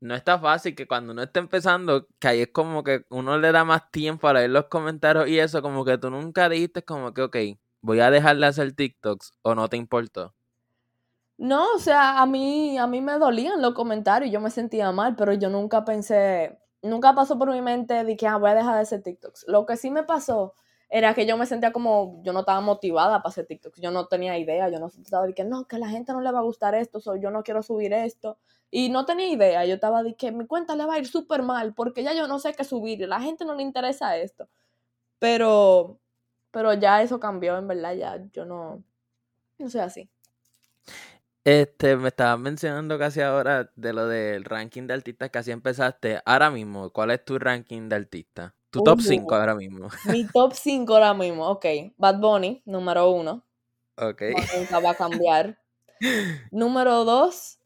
no 0.00 0.14
está 0.14 0.38
fácil 0.38 0.74
que 0.74 0.86
cuando 0.86 1.12
uno 1.12 1.22
está 1.22 1.40
empezando, 1.40 2.06
que 2.18 2.28
ahí 2.28 2.40
es 2.42 2.48
como 2.52 2.84
que 2.84 3.06
uno 3.10 3.38
le 3.38 3.52
da 3.52 3.64
más 3.64 3.90
tiempo 3.90 4.28
a 4.28 4.34
leer 4.34 4.50
los 4.50 4.66
comentarios 4.66 5.28
y 5.28 5.38
eso, 5.38 5.62
como 5.62 5.84
que 5.84 5.98
tú 5.98 6.10
nunca 6.10 6.48
dijiste 6.48 6.84
como 6.84 7.14
que, 7.14 7.22
ok, 7.22 7.36
voy 7.80 8.00
a 8.00 8.10
dejar 8.10 8.36
de 8.36 8.46
hacer 8.46 8.72
TikToks 8.72 9.32
o 9.42 9.54
no 9.54 9.68
te 9.68 9.76
importó. 9.76 10.34
No, 11.36 11.72
o 11.74 11.78
sea, 11.78 12.20
a 12.20 12.26
mí, 12.26 12.78
a 12.78 12.86
mí 12.86 13.00
me 13.00 13.18
dolían 13.18 13.60
los 13.60 13.74
comentarios, 13.74 14.30
yo 14.32 14.40
me 14.40 14.50
sentía 14.50 14.92
mal, 14.92 15.16
pero 15.16 15.32
yo 15.32 15.50
nunca 15.50 15.84
pensé, 15.84 16.58
nunca 16.82 17.14
pasó 17.14 17.38
por 17.38 17.50
mi 17.50 17.60
mente 17.60 18.04
de 18.04 18.16
que 18.16 18.26
ah, 18.28 18.36
voy 18.36 18.50
a 18.50 18.54
dejar 18.54 18.76
de 18.76 18.82
hacer 18.82 19.02
TikToks. 19.02 19.46
Lo 19.48 19.66
que 19.66 19.76
sí 19.76 19.90
me 19.90 20.04
pasó 20.04 20.54
era 20.94 21.12
que 21.12 21.26
yo 21.26 21.36
me 21.36 21.44
sentía 21.44 21.72
como, 21.72 22.22
yo 22.22 22.32
no 22.32 22.40
estaba 22.40 22.60
motivada 22.60 23.20
para 23.20 23.30
hacer 23.30 23.46
TikTok, 23.46 23.74
yo 23.80 23.90
no 23.90 24.06
tenía 24.06 24.38
idea, 24.38 24.68
yo 24.68 24.78
no 24.78 24.86
estaba 24.86 25.26
de 25.26 25.34
que 25.34 25.42
no, 25.42 25.66
que 25.66 25.74
a 25.74 25.80
la 25.80 25.88
gente 25.88 26.12
no 26.12 26.20
le 26.20 26.30
va 26.30 26.38
a 26.38 26.42
gustar 26.42 26.76
esto, 26.76 27.00
so, 27.00 27.16
yo 27.16 27.32
no 27.32 27.42
quiero 27.42 27.64
subir 27.64 27.92
esto, 27.92 28.38
y 28.70 28.90
no 28.90 29.04
tenía 29.04 29.26
idea, 29.26 29.64
yo 29.64 29.74
estaba 29.74 30.04
de 30.04 30.14
que 30.14 30.30
mi 30.30 30.46
cuenta 30.46 30.76
le 30.76 30.86
va 30.86 30.94
a 30.94 30.98
ir 31.00 31.08
súper 31.08 31.42
mal, 31.42 31.74
porque 31.74 32.04
ya 32.04 32.14
yo 32.14 32.28
no 32.28 32.38
sé 32.38 32.54
qué 32.54 32.62
subir, 32.62 33.08
la 33.08 33.20
gente 33.20 33.44
no 33.44 33.56
le 33.56 33.64
interesa 33.64 34.16
esto, 34.16 34.48
pero, 35.18 35.98
pero 36.52 36.72
ya 36.74 37.02
eso 37.02 37.18
cambió, 37.18 37.58
en 37.58 37.66
verdad, 37.66 37.94
ya 37.94 38.24
yo 38.32 38.44
no, 38.44 38.84
no 39.58 39.68
soy 39.68 39.80
así. 39.80 40.08
Este, 41.42 41.96
me 41.96 42.08
estabas 42.08 42.38
mencionando 42.38 43.00
casi 43.00 43.20
ahora 43.20 43.68
de 43.74 43.92
lo 43.92 44.06
del 44.06 44.44
ranking 44.44 44.86
de 44.86 44.94
artistas 44.94 45.30
que 45.30 45.38
así 45.38 45.50
empezaste. 45.50 46.22
Ahora 46.24 46.50
mismo, 46.50 46.90
¿cuál 46.90 47.10
es 47.10 47.22
tu 47.24 47.38
ranking 47.38 47.88
de 47.88 47.96
artistas? 47.96 48.52
Tu 48.74 48.82
top 48.82 49.00
5 49.00 49.34
Uh, 49.34 49.38
ahora 49.38 49.54
mismo. 49.54 49.88
Mi 50.04 50.26
top 50.26 50.52
5 50.52 50.94
ahora 50.94 51.14
mismo, 51.14 51.46
ok. 51.48 51.64
Bad 51.96 52.18
Bunny, 52.18 52.60
número 52.66 53.08
uno. 53.10 53.44
Ok. 53.96 54.22
No, 54.52 54.58
nunca 54.58 54.80
va 54.80 54.90
a 54.90 54.94
cambiar. 54.96 55.58
Número 56.50 57.04
2, 57.04 57.58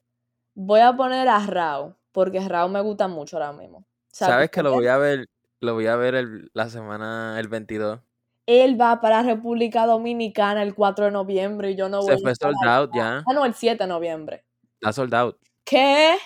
voy 0.55 0.81
a 0.81 0.95
poner 0.95 1.27
a 1.29 1.39
Rao, 1.47 1.97
porque 2.13 2.41
Rao 2.47 2.69
me 2.69 2.83
gusta 2.83 3.09
mucho 3.09 3.37
ahora 3.39 3.53
mismo. 3.53 3.87
Sea, 4.13 4.29
Sabes 4.29 4.51
que 4.51 4.63
lo 4.63 4.73
voy 4.73 4.87
a 4.87 4.99
ver, 4.99 5.25
lo 5.61 5.73
voy 5.73 5.87
a 5.87 5.97
ver 5.97 6.15
el- 6.15 6.51
la 6.53 6.69
semana, 6.69 7.37
el 7.41 7.49
22. 7.49 8.01
él 8.45 8.79
va 8.81 9.01
para 9.01 9.23
República 9.23 9.87
Dominicana 9.87 10.63
el 10.63 10.75
4 10.75 11.07
de 11.07 11.11
noviembre 11.11 11.71
y 11.71 11.77
yo 11.77 11.89
no 11.89 11.99
voy 12.01 12.09
Se 12.09 12.13
a 12.15 12.19
fue 12.19 12.33
estar 12.33 12.53
sold 12.53 12.69
out 12.69 12.95
ya. 12.95 13.25
Ah, 13.27 13.33
no, 13.33 13.45
el 13.47 13.55
7 13.55 13.85
de 13.85 13.89
noviembre. 13.89 14.45
Está 14.75 14.93
sold 14.93 15.15
out. 15.15 15.37
¿Qué? 15.65 16.17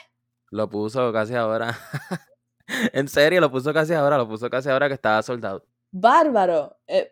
Lo 0.51 0.68
puso 0.68 1.12
casi 1.12 1.35
ahora. 1.37 1.79
En 2.93 3.09
serio, 3.09 3.41
lo 3.41 3.51
puso 3.51 3.73
casi 3.73 3.95
ahora, 3.95 4.17
lo 4.17 4.29
puso 4.29 4.49
casi 4.51 4.69
ahora 4.69 4.89
que 4.89 4.95
estaba 4.95 5.23
sold 5.23 5.45
out. 5.45 5.65
Bárbaro. 5.91 6.77
Eh, 6.87 7.11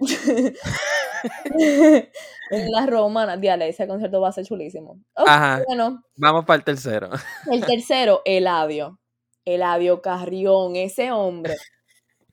en 2.50 2.72
la 2.72 2.86
romana, 2.86 3.36
diale, 3.36 3.68
ese 3.68 3.86
concierto 3.86 4.20
va 4.20 4.28
a 4.28 4.32
ser 4.32 4.44
chulísimo. 4.44 4.98
Ajá, 5.14 5.62
bueno, 5.66 6.02
vamos 6.16 6.44
para 6.44 6.58
el 6.58 6.64
tercero. 6.64 7.10
el 7.50 7.64
tercero, 7.64 8.22
Eladio. 8.24 8.98
Eladio 9.44 10.02
Carrión, 10.02 10.74
ese 10.74 11.12
hombre. 11.12 11.54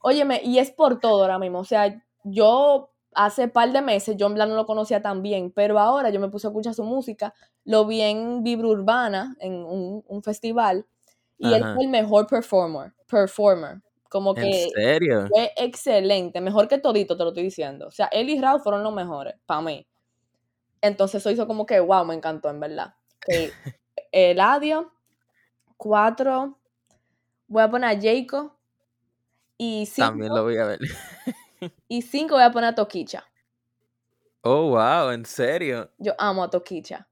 Óyeme, 0.01 0.41
y 0.43 0.57
es 0.57 0.71
por 0.71 0.99
todo 0.99 1.21
ahora 1.21 1.37
mismo. 1.37 1.59
O 1.59 1.63
sea, 1.63 2.03
yo 2.23 2.91
hace 3.13 3.47
par 3.47 3.71
de 3.71 3.81
meses, 3.81 4.17
yo 4.17 4.27
en 4.27 4.33
plan 4.33 4.49
no 4.49 4.55
lo 4.55 4.65
conocía 4.65 5.03
tan 5.03 5.21
bien, 5.21 5.51
pero 5.51 5.79
ahora 5.79 6.09
yo 6.09 6.19
me 6.19 6.29
puse 6.29 6.47
a 6.47 6.49
escuchar 6.49 6.73
su 6.73 6.83
música, 6.83 7.35
lo 7.63 7.85
vi 7.85 8.01
en 8.01 8.41
Vibra 8.41 8.67
Urbana, 8.67 9.35
en 9.39 9.53
un, 9.53 10.03
un 10.07 10.23
festival, 10.23 10.87
y 11.37 11.53
él 11.53 11.63
fue 11.73 11.83
el 11.83 11.89
mejor 11.89 12.27
performer, 12.27 12.93
performer. 13.07 13.81
Como 14.09 14.35
¿En 14.35 14.43
que 14.43 14.69
serio? 14.73 15.27
fue 15.27 15.51
excelente, 15.57 16.39
mejor 16.41 16.67
que 16.67 16.77
todito, 16.77 17.17
te 17.17 17.23
lo 17.23 17.29
estoy 17.29 17.43
diciendo. 17.43 17.87
O 17.87 17.91
sea, 17.91 18.07
él 18.07 18.29
y 18.29 18.39
Raúl 18.39 18.61
fueron 18.61 18.83
los 18.83 18.93
mejores, 18.93 19.35
para 19.45 19.61
mí. 19.61 19.87
Entonces 20.81 21.21
eso 21.21 21.31
hizo 21.31 21.47
como 21.47 21.65
que, 21.65 21.79
wow, 21.79 22.05
me 22.05 22.13
encantó, 22.13 22.49
en 22.49 22.59
verdad. 22.59 22.93
Ok, 23.17 23.53
Eladio, 24.11 24.93
cuatro, 25.77 26.59
voy 27.47 27.63
a 27.63 27.69
poner 27.69 27.97
a 27.97 28.01
Jacob, 28.01 28.53
y 29.57 29.87
También 29.95 30.27
cinco, 30.27 30.37
lo 30.37 30.43
voy 30.43 30.57
a 30.57 30.65
ver. 30.65 30.79
y 31.87 32.01
cinco 32.01 32.35
voy 32.35 32.43
a 32.43 32.51
poner 32.51 32.71
a 32.71 32.75
Toquicha. 32.75 33.23
Oh, 34.41 34.71
wow, 34.71 35.11
en 35.11 35.25
serio. 35.25 35.89
Yo 35.97 36.13
amo 36.17 36.43
a 36.43 36.49
Toquicha. 36.49 37.07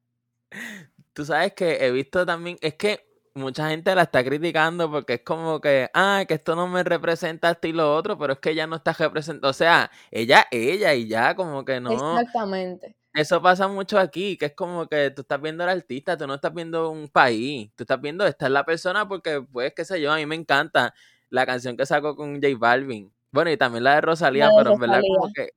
Tú 1.14 1.24
sabes 1.24 1.54
que 1.54 1.86
he 1.86 1.92
visto 1.92 2.26
también, 2.26 2.58
es 2.62 2.76
que 2.76 3.11
mucha 3.34 3.70
gente 3.70 3.94
la 3.96 4.04
está 4.04 4.24
criticando 4.24 4.90
porque 4.92 5.16
es 5.16 5.22
como 5.22 5.62
que, 5.62 5.90
ah, 5.94 6.24
que 6.28 6.36
esto 6.36 6.56
no 6.56 6.68
me 6.68 6.84
representa 6.84 7.52
esto 7.52 7.68
y 7.68 7.74
lo 7.74 7.96
otro, 7.96 8.18
pero 8.18 8.34
es 8.34 8.40
que 8.40 8.52
ella 8.52 8.68
no 8.68 8.76
está 8.78 8.94
representando, 8.94 9.50
o 9.50 9.54
sea, 9.54 9.92
ella, 10.12 10.48
ella 10.52 10.94
y 10.94 11.08
ya, 11.08 11.36
como 11.36 11.64
que 11.66 11.80
no. 11.80 11.92
Exactamente. 11.92 12.96
Eso 13.14 13.42
pasa 13.42 13.68
mucho 13.68 14.00
aquí, 14.00 14.38
que 14.38 14.46
es 14.48 14.56
como 14.56 14.88
que 14.88 15.12
tú 15.12 15.22
estás 15.22 15.42
viendo 15.42 15.64
al 15.64 15.70
artista, 15.70 16.18
tú 16.18 16.28
no 16.28 16.36
estás 16.36 16.54
viendo 16.54 16.90
un 16.90 17.10
país, 17.10 17.70
tú 17.76 17.84
estás 17.84 18.00
viendo 18.00 18.26
esta 18.26 18.46
es 18.46 18.52
la 18.52 18.64
persona 18.66 19.08
porque, 19.08 19.42
pues, 19.42 19.74
qué 19.76 19.84
sé 19.84 20.00
yo, 20.02 20.12
a 20.14 20.18
mí 20.18 20.26
me 20.26 20.36
encanta 20.36 20.94
la 21.30 21.46
canción 21.46 21.76
que 21.76 21.86
sacó 21.86 22.16
con 22.16 22.36
J 22.36 22.48
Balvin. 22.58 23.12
Bueno, 23.32 23.52
y 23.52 23.58
también 23.58 23.84
la 23.84 23.96
de 23.96 24.02
Rosalía, 24.02 24.46
La 24.48 24.52
de 24.52 24.58
pero 24.58 24.74
en 24.74 24.80
verdad 24.80 25.02
como 25.02 25.34
que, 25.34 25.50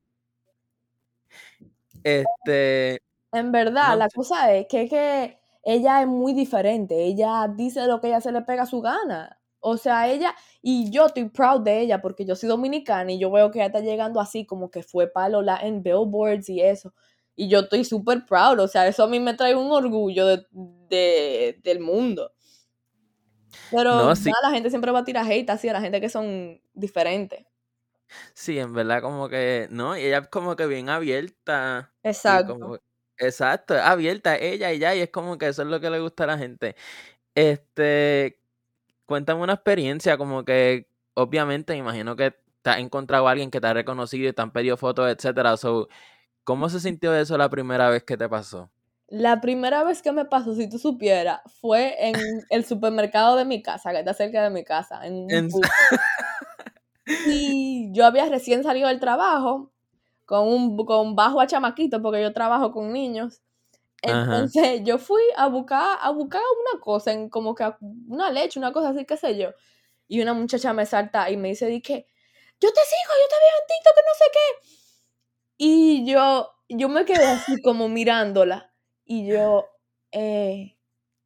este, 2.05 3.03
En 3.33 3.53
verdad, 3.53 3.91
no 3.91 3.97
la 3.97 4.09
cosa 4.09 4.53
es 4.53 4.67
que, 4.69 4.89
que 4.89 5.39
ella 5.65 6.01
es 6.03 6.07
muy 6.09 6.33
diferente. 6.35 7.05
Ella 7.05 7.49
dice 7.55 7.87
lo 7.87 8.01
que 8.01 8.09
ella 8.09 8.21
se 8.21 8.33
le 8.33 8.43
pega 8.43 8.65
a 8.65 8.67
su 8.67 8.81
gana. 8.81 9.41
O 9.61 9.77
sea, 9.79 10.09
ella, 10.11 10.35
y 10.63 10.91
yo 10.91 11.07
estoy 11.07 11.29
proud 11.31 11.63
de 11.63 11.81
ella 11.81 12.01
porque 12.03 12.25
yo 12.27 12.37
soy 12.37 12.49
dominicana 12.51 13.13
y 13.13 13.19
yo 13.19 13.31
veo 13.31 13.51
que 13.51 13.59
ella 13.61 13.67
está 13.69 13.81
llegando 13.81 14.21
así 14.21 14.45
como 14.47 14.71
que 14.71 14.83
fue 14.83 15.09
palo 15.11 15.43
en 15.63 15.83
billboards 15.83 16.49
y 16.51 16.61
eso. 16.61 16.93
Y 17.37 17.49
yo 17.49 17.61
estoy 17.61 17.85
súper 17.85 18.25
proud. 18.27 18.61
O 18.61 18.69
sea, 18.69 18.87
eso 18.87 19.05
a 19.05 19.09
mí 19.09 19.21
me 19.21 19.35
trae 19.35 19.55
un 19.57 19.73
orgullo 19.73 20.27
de, 20.27 20.47
de- 20.53 21.61
del 21.63 21.81
mundo. 21.81 22.33
Pero 23.71 23.91
No, 23.91 24.15
sí, 24.17 24.33
nada, 24.33 24.49
la 24.49 24.55
gente 24.55 24.71
siempre 24.71 24.91
va 24.93 25.01
a 25.01 25.05
tirar 25.05 25.27
hate 25.31 25.51
así 25.51 25.69
a 25.69 25.73
la 25.73 25.81
gente 25.81 26.01
que 26.01 26.09
son 26.09 26.61
diferentes. 26.75 27.45
sí, 28.35 28.59
en 28.59 28.73
verdad 28.75 29.03
como 29.03 29.29
que, 29.29 29.69
no, 29.71 29.97
y 29.97 30.03
ella 30.05 30.19
es 30.19 30.29
como 30.29 30.57
que 30.57 30.67
bien 30.67 30.89
abierta 30.89 31.95
Exacto. 32.11 32.55
como, 32.57 32.79
exacto, 33.19 33.75
abierta 33.75 34.37
ella 34.37 34.73
y 34.73 34.79
ya, 34.79 34.95
y 34.95 35.01
es 35.01 35.11
como 35.11 35.39
que 35.39 35.49
eso 35.49 35.63
es 35.63 35.69
lo 35.69 35.81
que 35.81 35.91
le 35.91 36.01
gusta 36.01 36.25
a 36.25 36.29
la 36.29 36.39
gente. 36.39 36.77
Este, 37.35 38.41
cuéntame 39.07 39.43
una 39.43 39.55
experiencia, 39.55 40.17
como 40.17 40.45
que, 40.45 40.89
obviamente, 41.15 41.73
me 41.73 41.81
imagino 41.81 42.17
que 42.17 42.35
te 42.63 42.71
has 42.71 42.79
encontrado 42.79 43.29
a 43.29 43.33
alguien 43.33 43.51
que 43.51 43.61
te 43.61 43.67
ha 43.67 43.75
reconocido 43.75 44.29
y 44.29 44.33
te 44.33 44.43
han 44.43 44.53
pedido 44.53 44.77
fotos, 44.77 45.11
etcétera. 45.11 45.57
So, 45.57 45.89
¿cómo 46.45 46.69
se 46.69 46.81
sintió 46.81 47.15
eso 47.15 47.37
la 47.37 47.51
primera 47.51 47.91
vez 47.91 48.05
que 48.05 48.17
te 48.17 48.29
pasó? 48.29 48.71
La 49.09 49.41
primera 49.43 49.85
vez 49.85 50.01
que 50.01 50.13
me 50.13 50.25
pasó, 50.25 50.55
si 50.55 50.69
tú 50.69 50.79
supieras, 50.79 51.41
fue 51.61 51.95
en 51.99 52.15
el 52.49 52.65
supermercado 52.65 53.37
de 53.37 53.45
mi 53.45 53.63
casa, 53.63 53.93
que 53.93 53.99
está 53.99 54.15
cerca 54.15 54.43
de 54.43 54.51
mi 54.51 54.65
casa, 54.65 55.07
en 55.07 55.25
un 55.25 55.31
En-. 55.31 55.51
Y 57.27 57.93
yo 57.93 58.07
había 58.07 58.27
recién 58.31 58.63
salido 58.63 58.89
del 58.89 58.99
trabajo 59.01 59.74
con 60.25 60.49
un 60.49 60.77
con 60.87 61.15
bajo 61.17 61.41
a 61.41 61.47
chamaquito, 61.47 62.01
porque 62.03 62.23
yo 62.23 62.33
trabajo 62.33 62.73
con 62.73 62.93
niños. 62.93 63.43
Ajá. 64.03 64.23
Entonces 64.23 64.83
yo 64.85 64.99
fui 64.99 65.23
a 65.37 65.49
buscar, 65.49 65.99
a 66.01 66.11
buscar 66.11 66.43
una 66.73 66.81
cosa, 66.81 67.13
en 67.13 67.29
como 67.29 67.55
que 67.55 67.65
una 68.09 68.31
leche, 68.31 68.59
una 68.59 68.73
cosa 68.73 68.91
así, 68.91 69.05
qué 69.05 69.17
sé 69.17 69.37
yo. 69.37 69.51
Y 70.09 70.21
una 70.23 70.35
muchacha 70.35 70.73
me 70.73 70.87
salta 70.87 71.31
y 71.31 71.37
me 71.37 71.49
dice, 71.49 71.67
dije, 71.67 72.07
yo 72.61 72.73
te 72.73 72.81
sigo, 72.81 73.13
yo 73.21 73.29
te 73.29 73.37
veo 73.41 73.55
en 73.61 73.67
TikTok, 73.69 73.95
que 73.95 74.03
no 74.07 74.15
sé 74.19 74.25
qué. 74.33 74.85
Y 75.57 76.07
yo, 76.07 76.51
yo 76.69 76.89
me 76.89 77.05
quedé 77.05 77.27
así 77.27 77.61
como 77.63 77.89
mirándola. 77.89 78.73
Y 79.05 79.27
yo, 79.27 79.67
eh, 80.13 80.77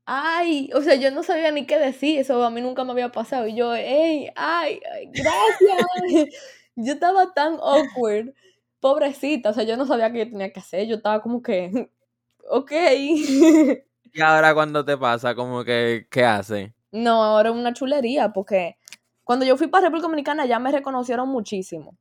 ay, 0.06 0.70
o 0.74 0.82
sea, 0.82 0.94
yo 0.96 1.10
no 1.10 1.22
sabía 1.22 1.50
ni 1.52 1.66
qué 1.66 1.78
decir, 1.78 2.18
eso 2.20 2.42
a 2.44 2.50
mí 2.50 2.60
nunca 2.60 2.84
me 2.84 2.92
había 2.92 3.12
pasado. 3.12 3.46
Y 3.46 3.54
yo, 3.56 3.74
hey, 3.74 4.30
ay, 4.36 4.80
ay, 4.92 5.10
gracias. 5.12 5.86
Yo 6.80 6.92
estaba 6.92 7.34
tan 7.34 7.58
awkward, 7.60 8.34
pobrecita, 8.80 9.50
o 9.50 9.52
sea, 9.54 9.64
yo 9.64 9.76
no 9.76 9.86
sabía 9.86 10.12
qué 10.12 10.20
yo 10.20 10.30
tenía 10.30 10.52
que 10.52 10.60
hacer, 10.60 10.86
yo 10.86 10.96
estaba 10.96 11.20
como 11.22 11.42
que, 11.42 11.90
ok. 12.50 12.72
Y 14.12 14.20
ahora 14.20 14.54
cuando 14.54 14.84
te 14.84 14.96
pasa, 14.98 15.34
como 15.34 15.64
que, 15.64 16.06
¿qué 16.10 16.24
hace? 16.24 16.74
No, 16.92 17.22
ahora 17.22 17.50
es 17.50 17.54
una 17.56 17.72
chulería, 17.74 18.32
porque 18.32 18.76
cuando 19.24 19.44
yo 19.44 19.56
fui 19.56 19.66
para 19.68 19.84
República 19.86 20.06
Dominicana 20.08 20.46
ya 20.46 20.58
me 20.58 20.72
reconocieron 20.72 21.28
muchísimo. 21.28 21.96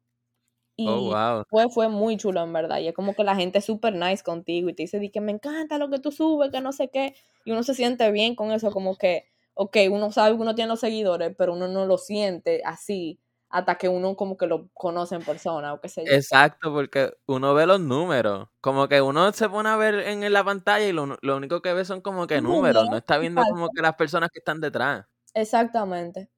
Oh, 0.85 1.01
Y 1.01 1.09
wow. 1.11 1.43
fue, 1.49 1.69
fue 1.69 1.89
muy 1.89 2.17
chulo, 2.17 2.43
en 2.43 2.53
verdad. 2.53 2.79
Y 2.79 2.87
es 2.89 2.93
como 2.95 3.15
que 3.15 3.23
la 3.23 3.35
gente 3.35 3.59
es 3.59 3.65
súper 3.65 3.95
nice 3.95 4.23
contigo 4.23 4.69
y 4.69 4.75
te 4.75 4.83
dice, 4.83 4.99
di 4.99 5.09
que 5.11 5.21
me 5.21 5.31
encanta 5.33 5.77
lo 5.79 5.89
que 5.89 5.99
tú 5.99 6.11
subes, 6.11 6.51
que 6.51 6.61
no 6.61 6.73
sé 6.73 6.89
qué. 6.89 7.15
Y 7.45 7.51
uno 7.51 7.63
se 7.63 7.75
siente 7.75 8.11
bien 8.11 8.35
con 8.35 8.51
eso, 8.51 8.71
como 8.71 8.97
que, 8.97 9.25
ok, 9.55 9.77
uno 9.91 10.11
sabe 10.11 10.35
que 10.35 10.41
uno 10.41 10.55
tiene 10.55 10.69
los 10.69 10.79
seguidores, 10.81 11.35
pero 11.37 11.53
uno 11.53 11.67
no 11.67 11.85
lo 11.85 11.97
siente 11.97 12.61
así 12.65 13.19
hasta 13.49 13.75
que 13.75 13.87
uno 13.87 14.15
como 14.15 14.37
que 14.37 14.47
lo 14.47 14.69
conoce 14.73 15.15
en 15.15 15.23
persona 15.23 15.73
o 15.73 15.79
qué 15.79 15.89
sé 15.89 16.05
yo. 16.05 16.11
Exacto, 16.11 16.73
porque 16.73 17.13
uno 17.25 17.53
ve 17.53 17.65
los 17.65 17.79
números. 17.79 18.49
Como 18.61 18.87
que 18.87 19.01
uno 19.01 19.31
se 19.31 19.49
pone 19.49 19.69
a 19.69 19.75
ver 19.77 19.95
en 19.95 20.31
la 20.33 20.43
pantalla 20.43 20.85
y 20.85 20.91
lo, 20.91 21.17
lo 21.21 21.37
único 21.37 21.61
que 21.61 21.73
ve 21.73 21.85
son 21.85 22.01
como 22.01 22.27
que 22.27 22.41
números. 22.41 22.89
No 22.89 22.97
está 22.97 23.17
viendo 23.17 23.41
como 23.43 23.69
que 23.69 23.81
las 23.81 23.95
personas 23.95 24.29
que 24.31 24.39
están 24.39 24.59
detrás. 24.59 25.05
Exactamente. 25.33 26.29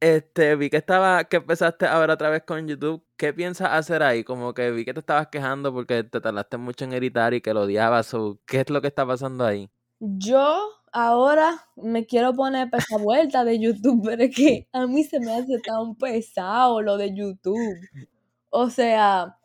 Este, 0.00 0.54
vi 0.56 0.68
que 0.68 0.76
estaba, 0.76 1.24
que 1.24 1.38
empezaste 1.38 1.86
ahora 1.86 2.14
otra 2.14 2.28
vez 2.28 2.42
con 2.42 2.68
YouTube. 2.68 3.02
¿Qué 3.16 3.32
piensas 3.32 3.70
hacer 3.70 4.02
ahí? 4.02 4.22
Como 4.22 4.52
que 4.52 4.70
vi 4.70 4.84
que 4.84 4.92
te 4.92 5.00
estabas 5.00 5.28
quejando 5.28 5.72
porque 5.72 6.04
te 6.04 6.20
tardaste 6.20 6.58
mucho 6.58 6.84
en 6.84 6.92
editar 6.92 7.32
y 7.32 7.40
que 7.40 7.54
lo 7.54 7.62
odiabas. 7.62 8.12
o 8.12 8.38
¿Qué 8.44 8.60
es 8.60 8.68
lo 8.68 8.82
que 8.82 8.88
está 8.88 9.06
pasando 9.06 9.46
ahí? 9.46 9.70
Yo 10.00 10.68
ahora 10.94 11.66
me 11.74 12.06
quiero 12.06 12.32
poner 12.32 12.68
esa 12.72 12.96
vuelta 12.96 13.44
de 13.44 13.58
YouTube, 13.58 14.02
pero 14.04 14.22
es 14.22 14.34
que 14.34 14.68
a 14.72 14.86
mí 14.86 15.02
se 15.02 15.20
me 15.20 15.34
hace 15.34 15.58
tan 15.58 15.96
pesado 15.96 16.80
lo 16.80 16.96
de 16.96 17.14
YouTube. 17.14 17.76
O 18.48 18.70
sea, 18.70 19.36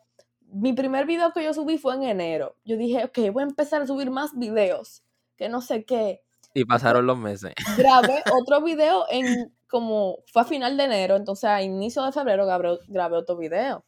mi 0.46 0.72
primer 0.72 1.06
video 1.06 1.32
que 1.32 1.44
yo 1.44 1.52
subí 1.52 1.76
fue 1.76 1.96
en 1.96 2.04
enero. 2.04 2.56
Yo 2.64 2.76
dije, 2.76 3.04
ok, 3.04 3.32
voy 3.32 3.42
a 3.42 3.46
empezar 3.48 3.82
a 3.82 3.86
subir 3.86 4.10
más 4.10 4.30
videos, 4.38 5.02
que 5.36 5.48
no 5.48 5.60
sé 5.60 5.84
qué. 5.84 6.22
Y 6.54 6.64
pasaron 6.64 7.06
los 7.06 7.18
meses. 7.18 7.52
Grabé 7.76 8.22
otro 8.32 8.62
video 8.62 9.04
en 9.10 9.52
como 9.68 10.18
fue 10.32 10.42
a 10.42 10.44
final 10.44 10.76
de 10.76 10.84
enero, 10.84 11.16
entonces 11.16 11.50
a 11.50 11.62
inicio 11.62 12.04
de 12.04 12.12
febrero 12.12 12.46
grabé, 12.46 12.78
grabé 12.88 13.16
otro 13.16 13.36
video. 13.36 13.84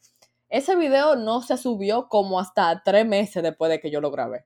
Ese 0.49 0.75
video 0.75 1.15
no 1.15 1.41
se 1.41 1.57
subió 1.57 2.07
como 2.09 2.39
hasta 2.39 2.83
tres 2.83 3.05
meses 3.05 3.41
después 3.41 3.71
de 3.71 3.79
que 3.79 3.89
yo 3.89 4.01
lo 4.01 4.11
grabé. 4.11 4.45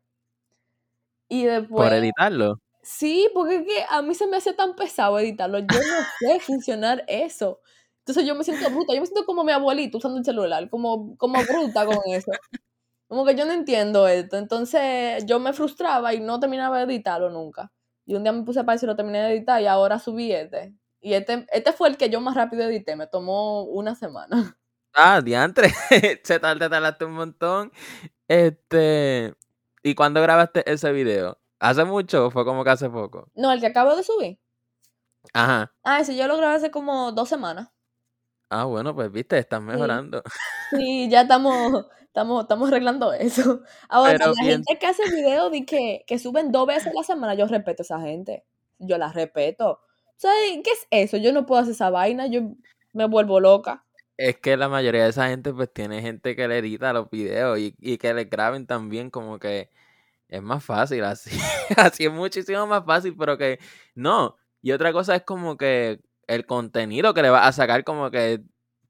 Y 1.27 1.43
Por 1.43 1.51
después, 1.51 1.91
editarlo. 1.91 2.59
Sí, 2.87 3.29
porque 3.33 3.57
es 3.57 3.65
que 3.65 3.85
a 3.89 4.01
mí 4.01 4.15
se 4.15 4.27
me 4.27 4.37
hace 4.37 4.53
tan 4.53 4.75
pesado 4.75 5.19
editarlo. 5.19 5.59
Yo 5.59 5.65
no 5.67 6.05
sé 6.19 6.39
funcionar 6.39 7.03
eso. 7.07 7.61
Entonces 7.99 8.25
yo 8.25 8.35
me 8.35 8.43
siento 8.45 8.69
bruta, 8.69 8.93
yo 8.93 9.01
me 9.01 9.05
siento 9.05 9.25
como 9.25 9.43
mi 9.43 9.51
abuelito 9.51 9.97
usando 9.97 10.17
el 10.17 10.25
celular, 10.25 10.69
como, 10.69 11.17
como 11.17 11.41
bruta 11.43 11.85
con 11.85 11.99
eso. 12.05 12.31
Como 13.07 13.25
que 13.25 13.35
yo 13.35 13.45
no 13.45 13.53
entiendo 13.53 14.07
esto. 14.07 14.37
Entonces 14.37 15.25
yo 15.25 15.39
me 15.39 15.53
frustraba 15.53 16.13
y 16.13 16.21
no 16.21 16.39
terminaba 16.39 16.77
de 16.77 16.85
editarlo 16.85 17.29
nunca. 17.29 17.71
Y 18.05 18.15
un 18.15 18.23
día 18.23 18.31
me 18.31 18.43
puse 18.43 18.63
para 18.63 18.75
eso 18.75 18.85
y 18.85 18.87
lo 18.87 18.95
terminé 18.95 19.19
de 19.19 19.33
editar 19.33 19.61
y 19.61 19.67
ahora 19.67 19.99
subí 19.99 20.31
este. 20.31 20.73
Y 21.01 21.13
este, 21.13 21.45
este 21.51 21.73
fue 21.73 21.89
el 21.89 21.97
que 21.97 22.09
yo 22.09 22.21
más 22.21 22.35
rápido 22.35 22.63
edité. 22.63 22.95
Me 22.95 23.07
tomó 23.07 23.63
una 23.63 23.95
semana. 23.95 24.57
Ah, 24.93 25.21
diantre. 25.21 25.69
Se 26.23 26.39
tarda, 26.39 26.69
tardaste 26.69 27.05
un 27.05 27.13
montón. 27.13 27.71
Este. 28.27 29.33
¿Y 29.83 29.95
cuándo 29.95 30.21
grabaste 30.21 30.69
ese 30.71 30.91
video? 30.91 31.37
¿Hace 31.59 31.85
mucho 31.85 32.27
o 32.27 32.31
fue 32.31 32.45
como 32.45 32.63
que 32.63 32.69
hace 32.69 32.89
poco? 32.89 33.29
No, 33.35 33.51
el 33.51 33.59
que 33.59 33.67
acabo 33.67 33.95
de 33.95 34.03
subir. 34.03 34.39
Ajá. 35.33 35.73
Ah, 35.83 35.99
ese 35.99 36.15
yo 36.15 36.27
lo 36.27 36.37
grabé 36.37 36.55
hace 36.55 36.71
como 36.71 37.11
dos 37.11 37.29
semanas. 37.29 37.69
Ah, 38.49 38.63
bueno, 38.63 38.95
pues 38.95 39.11
viste, 39.11 39.37
estás 39.37 39.61
mejorando. 39.61 40.21
Sí, 40.71 41.09
ya 41.09 41.21
estamos, 41.21 41.85
estamos, 42.01 42.43
estamos 42.43 42.69
arreglando 42.69 43.11
eso. 43.13 43.61
Ahora, 43.89 44.13
Pero 44.17 44.33
la 44.33 44.41
bien- 44.41 44.63
gente 44.63 44.79
que 44.79 44.87
hace 44.87 45.03
videos 45.09 45.51
de 45.51 45.65
que, 45.65 46.03
que 46.07 46.19
suben 46.19 46.51
dos 46.51 46.65
veces 46.67 46.87
a 46.87 46.93
la 46.93 47.03
semana, 47.03 47.33
yo 47.33 47.45
respeto 47.47 47.81
a 47.81 47.85
esa 47.85 47.99
gente. 48.01 48.45
Yo 48.79 48.97
la 48.97 49.11
respeto. 49.11 49.81
Sea, 50.15 50.31
¿qué 50.63 50.71
es 50.71 50.87
eso? 50.91 51.17
Yo 51.17 51.33
no 51.33 51.45
puedo 51.45 51.61
hacer 51.61 51.73
esa 51.73 51.89
vaina, 51.89 52.27
yo 52.27 52.41
me 52.93 53.05
vuelvo 53.07 53.39
loca. 53.39 53.83
Es 54.15 54.37
que 54.37 54.55
la 54.57 54.67
mayoría 54.69 55.03
de 55.03 55.09
esa 55.09 55.27
gente, 55.27 55.53
pues 55.53 55.71
tiene 55.71 56.01
gente 56.01 56.35
que 56.35 56.47
le 56.47 56.57
edita 56.59 56.93
los 56.93 57.09
videos 57.09 57.59
y, 57.59 57.75
y 57.79 57.97
que 57.97 58.13
les 58.13 58.29
graben 58.29 58.65
también, 58.65 59.09
como 59.11 59.37
que 59.39 59.69
es 60.29 60.41
más 60.41 60.63
fácil 60.63 61.03
así. 61.03 61.29
así 61.77 62.05
es 62.05 62.11
muchísimo 62.11 62.67
más 62.67 62.85
fácil, 62.85 63.15
pero 63.17 63.37
que 63.37 63.59
no. 63.95 64.35
Y 64.61 64.71
otra 64.71 64.91
cosa 64.91 65.15
es 65.15 65.23
como 65.23 65.57
que 65.57 65.99
el 66.27 66.45
contenido 66.45 67.13
que 67.13 67.21
le 67.21 67.29
vas 67.29 67.47
a 67.47 67.51
sacar, 67.51 67.83
como 67.83 68.11
que 68.11 68.41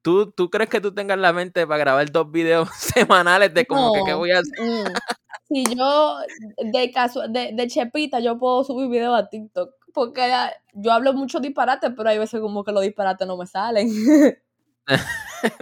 tú, 0.01 0.31
tú 0.31 0.49
crees 0.49 0.69
que 0.69 0.81
tú 0.81 0.93
tengas 0.93 1.19
la 1.19 1.33
mente 1.33 1.67
para 1.67 1.77
grabar 1.77 2.11
dos 2.11 2.31
videos 2.31 2.69
semanales 2.77 3.53
de 3.53 3.65
como 3.65 3.93
que 3.93 4.03
qué 4.05 4.13
voy 4.13 4.31
a 4.31 4.39
hacer. 4.39 4.59
Mm. 4.59 4.93
Si 5.49 5.63
yo, 5.63 6.17
de 6.57 6.91
caso, 6.91 7.25
de, 7.29 7.53
de 7.53 7.67
chepita, 7.67 8.19
yo 8.19 8.37
puedo 8.37 8.65
subir 8.65 8.89
videos 8.89 9.17
a 9.17 9.29
TikTok. 9.29 9.73
Porque 9.93 10.29
yo 10.73 10.91
hablo 10.91 11.13
mucho 11.13 11.39
disparate, 11.39 11.89
pero 11.91 12.09
hay 12.09 12.19
veces 12.19 12.41
como 12.41 12.65
que 12.65 12.73
los 12.73 12.81
disparates 12.81 13.25
no 13.25 13.37
me 13.37 13.47
salen. 13.47 13.87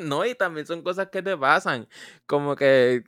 No, 0.01 0.25
y 0.25 0.35
también 0.35 0.65
son 0.65 0.81
cosas 0.81 1.09
que 1.09 1.21
te 1.21 1.38
pasan. 1.38 1.88
Como 2.25 2.55
que 2.55 3.03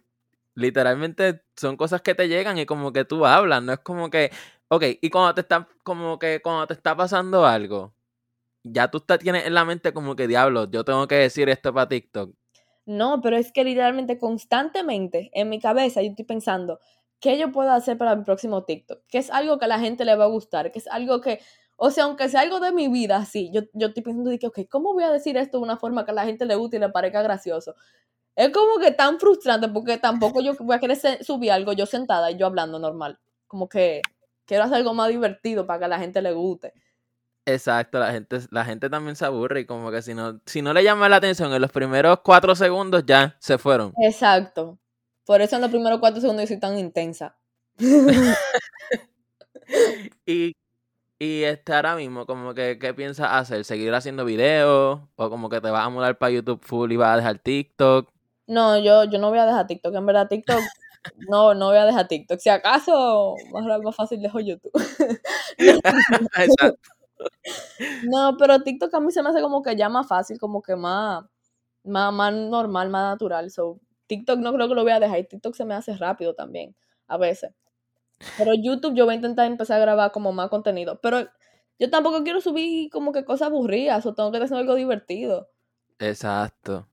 literalmente 0.57 1.43
son 1.55 1.77
cosas 1.77 2.01
que 2.01 2.15
te 2.15 2.27
llegan 2.27 2.57
y 2.57 2.65
como 2.65 2.91
que 2.91 3.05
tú 3.05 3.25
hablas. 3.25 3.61
No 3.61 3.73
es 3.73 3.79
como 3.79 4.09
que, 4.09 4.31
ok, 4.69 4.83
y 5.01 5.09
cuando 5.11 5.35
te 5.35 5.41
está, 5.41 5.67
como 5.83 6.17
que 6.17 6.41
cuando 6.41 6.65
te 6.65 6.73
está 6.73 6.97
pasando 6.97 7.45
algo, 7.45 7.93
ya 8.63 8.89
tú 8.89 8.99
te 8.99 9.19
tienes 9.19 9.45
en 9.45 9.53
la 9.53 9.65
mente 9.65 9.93
como 9.93 10.15
que 10.15 10.27
diablo, 10.27 10.69
yo 10.69 10.83
tengo 10.83 11.07
que 11.07 11.15
decir 11.15 11.47
esto 11.49 11.73
para 11.73 11.87
TikTok. 11.87 12.33
No, 12.87 13.21
pero 13.21 13.37
es 13.37 13.51
que 13.51 13.63
literalmente 13.63 14.17
constantemente 14.17 15.29
en 15.33 15.49
mi 15.49 15.59
cabeza 15.59 16.01
yo 16.01 16.09
estoy 16.09 16.25
pensando, 16.25 16.79
¿qué 17.19 17.37
yo 17.37 17.51
puedo 17.51 17.71
hacer 17.71 17.97
para 17.99 18.15
mi 18.15 18.23
próximo 18.23 18.63
TikTok? 18.63 19.03
Que 19.07 19.19
es 19.19 19.29
algo 19.29 19.59
que 19.59 19.65
a 19.65 19.67
la 19.67 19.79
gente 19.79 20.05
le 20.05 20.15
va 20.15 20.23
a 20.23 20.27
gustar, 20.27 20.71
que 20.71 20.79
es 20.79 20.87
algo 20.87 21.21
que, 21.21 21.39
o 21.75 21.91
sea, 21.91 22.05
aunque 22.05 22.29
sea 22.29 22.41
algo 22.41 22.59
de 22.59 22.71
mi 22.71 22.87
vida, 22.87 23.23
sí, 23.25 23.51
yo, 23.53 23.61
yo 23.73 23.87
estoy 23.87 24.01
pensando 24.01 24.31
de 24.31 24.39
que, 24.39 24.47
ok, 24.47 24.61
¿cómo 24.71 24.93
voy 24.93 25.03
a 25.03 25.11
decir 25.11 25.37
esto 25.37 25.57
de 25.59 25.63
una 25.63 25.77
forma 25.77 26.03
que 26.03 26.11
a 26.11 26.15
la 26.15 26.25
gente 26.25 26.45
le 26.45 26.55
guste 26.55 26.77
y 26.77 26.79
le 26.79 26.89
parezca 26.89 27.21
gracioso? 27.21 27.75
Es 28.37 28.51
como 28.51 28.77
que 28.79 28.91
tan 28.91 29.19
frustrante 29.19 29.67
porque 29.67 29.97
tampoco 29.97 30.41
yo 30.41 30.53
voy 30.59 30.75
a 30.75 30.79
querer 30.79 30.95
subir 31.25 31.51
algo 31.51 31.73
yo 31.73 31.87
sentada 31.87 32.29
y 32.29 32.37
yo 32.37 32.45
hablando 32.45 32.77
normal. 32.77 33.17
Como 33.47 33.67
que 33.67 34.03
quiero 34.45 34.63
hacer 34.63 34.77
algo 34.77 34.93
más 34.93 35.09
divertido 35.09 35.65
para 35.65 35.79
que 35.79 35.85
a 35.85 35.87
la 35.87 35.97
gente 35.97 36.21
le 36.21 36.33
guste. 36.33 36.71
Exacto, 37.47 37.97
la 37.97 38.11
gente, 38.11 38.37
la 38.51 38.63
gente 38.63 38.91
también 38.91 39.15
se 39.15 39.25
aburre 39.25 39.61
y 39.61 39.65
como 39.65 39.89
que 39.89 40.03
si 40.03 40.13
no, 40.13 40.39
si 40.45 40.61
no 40.61 40.71
le 40.71 40.83
llama 40.83 41.09
la 41.09 41.15
atención 41.15 41.51
en 41.51 41.59
los 41.59 41.71
primeros 41.71 42.19
cuatro 42.23 42.53
segundos 42.53 43.03
ya 43.07 43.35
se 43.39 43.57
fueron. 43.57 43.91
Exacto. 44.03 44.77
Por 45.25 45.41
eso 45.41 45.55
en 45.55 45.63
los 45.63 45.71
primeros 45.71 45.99
cuatro 45.99 46.21
segundos 46.21 46.43
yo 46.43 46.47
soy 46.47 46.59
tan 46.59 46.77
intensa. 46.77 47.35
Y, 50.25 50.55
y 51.19 51.43
este 51.43 51.73
ahora 51.73 51.97
mismo, 51.97 52.25
como 52.25 52.53
que, 52.53 52.79
¿qué 52.79 52.93
piensas 52.93 53.27
hacer? 53.31 53.65
¿Seguir 53.65 53.93
haciendo 53.93 54.23
videos? 54.23 55.01
¿O 55.17 55.29
como 55.29 55.49
que 55.49 55.59
te 55.59 55.69
vas 55.69 55.85
a 55.85 55.89
mudar 55.89 56.17
para 56.17 56.31
YouTube 56.31 56.61
full 56.63 56.89
y 56.93 56.95
vas 56.95 57.13
a 57.13 57.17
dejar 57.17 57.39
TikTok? 57.39 58.09
No, 58.47 58.79
yo, 58.79 59.03
yo 59.03 59.19
no 59.19 59.29
voy 59.29 59.39
a 59.39 59.45
dejar 59.45 59.67
TikTok. 59.67 59.93
En 59.93 60.05
verdad, 60.05 60.27
TikTok, 60.27 60.59
no, 61.29 61.53
no 61.53 61.67
voy 61.67 61.77
a 61.77 61.85
dejar 61.85 62.07
TikTok. 62.07 62.39
Si 62.39 62.49
acaso, 62.49 63.35
más, 63.51 63.65
más 63.83 63.95
fácil 63.95 64.21
dejo 64.21 64.39
YouTube. 64.39 64.71
Exacto. 65.57 66.77
No, 68.03 68.37
pero 68.37 68.61
TikTok 68.61 68.93
a 68.93 68.99
mí 68.99 69.11
se 69.11 69.21
me 69.23 69.29
hace 69.29 69.41
como 69.41 69.61
que 69.61 69.75
ya 69.75 69.89
más 69.89 70.07
fácil, 70.07 70.39
como 70.39 70.61
que 70.61 70.75
más, 70.75 71.25
más, 71.83 72.13
más 72.13 72.33
normal, 72.33 72.89
más 72.89 73.13
natural. 73.13 73.51
So, 73.51 73.79
TikTok 74.07 74.39
no 74.39 74.53
creo 74.53 74.67
que 74.67 74.75
lo 74.75 74.83
voy 74.83 74.91
a 74.91 74.99
dejar. 74.99 75.19
Y 75.19 75.27
TikTok 75.27 75.55
se 75.55 75.65
me 75.65 75.73
hace 75.75 75.95
rápido 75.97 76.33
también, 76.33 76.75
a 77.07 77.17
veces. 77.17 77.51
Pero 78.37 78.53
YouTube 78.53 78.95
yo 78.95 79.05
voy 79.05 79.13
a 79.13 79.17
intentar 79.17 79.45
empezar 79.45 79.77
a 79.77 79.81
grabar 79.81 80.11
como 80.11 80.31
más 80.31 80.49
contenido. 80.49 80.99
Pero 81.01 81.27
yo 81.79 81.89
tampoco 81.89 82.23
quiero 82.23 82.41
subir 82.41 82.89
como 82.89 83.11
que 83.11 83.25
cosas 83.25 83.47
aburridas 83.49 84.05
o 84.05 84.13
tengo 84.13 84.31
que 84.31 84.37
hacer 84.37 84.57
algo 84.57 84.75
divertido. 84.75 85.49
Exacto. 85.99 86.87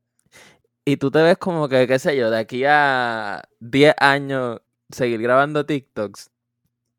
Y 0.84 0.96
tú 0.98 1.10
te 1.10 1.22
ves 1.22 1.38
como 1.38 1.68
que, 1.68 1.86
qué 1.86 1.98
sé 1.98 2.16
yo, 2.16 2.30
de 2.30 2.38
aquí 2.38 2.64
a 2.66 3.42
10 3.60 3.94
años 3.98 4.60
seguir 4.90 5.20
grabando 5.22 5.64
TikToks. 5.64 6.30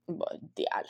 Bueno, 0.07 0.39
diale. 0.55 0.89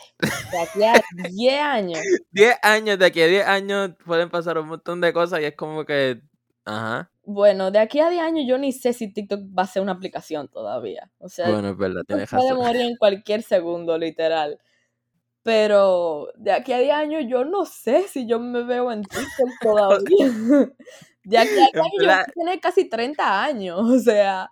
De 0.51 0.59
aquí 0.59 0.83
a 0.83 1.01
10 1.29 1.61
años. 1.61 1.99
10 2.31 2.55
años, 2.61 2.99
de 2.99 3.05
aquí 3.05 3.21
a 3.21 3.27
10 3.27 3.45
años 3.47 3.91
pueden 4.05 4.29
pasar 4.29 4.57
un 4.57 4.67
montón 4.67 5.01
de 5.01 5.13
cosas 5.13 5.41
y 5.41 5.45
es 5.45 5.55
como 5.55 5.85
que, 5.85 6.21
ajá, 6.65 7.11
Bueno, 7.23 7.71
de 7.71 7.79
aquí 7.79 7.99
a 7.99 8.09
10 8.09 8.21
años 8.23 8.45
yo 8.47 8.57
ni 8.57 8.71
sé 8.71 8.93
si 8.93 9.11
TikTok 9.11 9.41
va 9.57 9.63
a 9.63 9.67
ser 9.67 9.81
una 9.81 9.93
aplicación 9.93 10.47
todavía. 10.47 11.11
O 11.19 11.27
sea, 11.29 11.49
bueno, 11.49 11.69
es 11.69 11.77
verdad, 11.77 12.03
tienes 12.07 12.29
puede 12.29 12.49
razón. 12.51 12.57
morir 12.65 12.81
en 12.81 12.97
cualquier 12.97 13.41
segundo, 13.43 13.97
literal. 13.97 14.59
Pero 15.43 16.29
de 16.35 16.51
aquí 16.51 16.73
a 16.73 16.79
10 16.79 16.93
años 16.95 17.23
yo 17.29 17.45
no 17.45 17.65
sé 17.65 18.07
si 18.07 18.27
yo 18.27 18.39
me 18.39 18.63
veo 18.63 18.91
en 18.91 19.03
TikTok 19.03 19.49
todavía. 19.61 20.27
De 21.25 21.37
aquí 21.37 21.49
a 21.49 21.55
10 21.55 21.69
En 21.73 21.79
años 21.79 21.91
yo 21.93 21.97
voy 21.99 22.07
verdad- 22.07 22.21
a 22.27 22.31
tener 22.31 22.59
casi 22.59 22.89
30 22.89 23.43
años. 23.43 23.79
O 23.81 23.99
sea, 23.99 24.49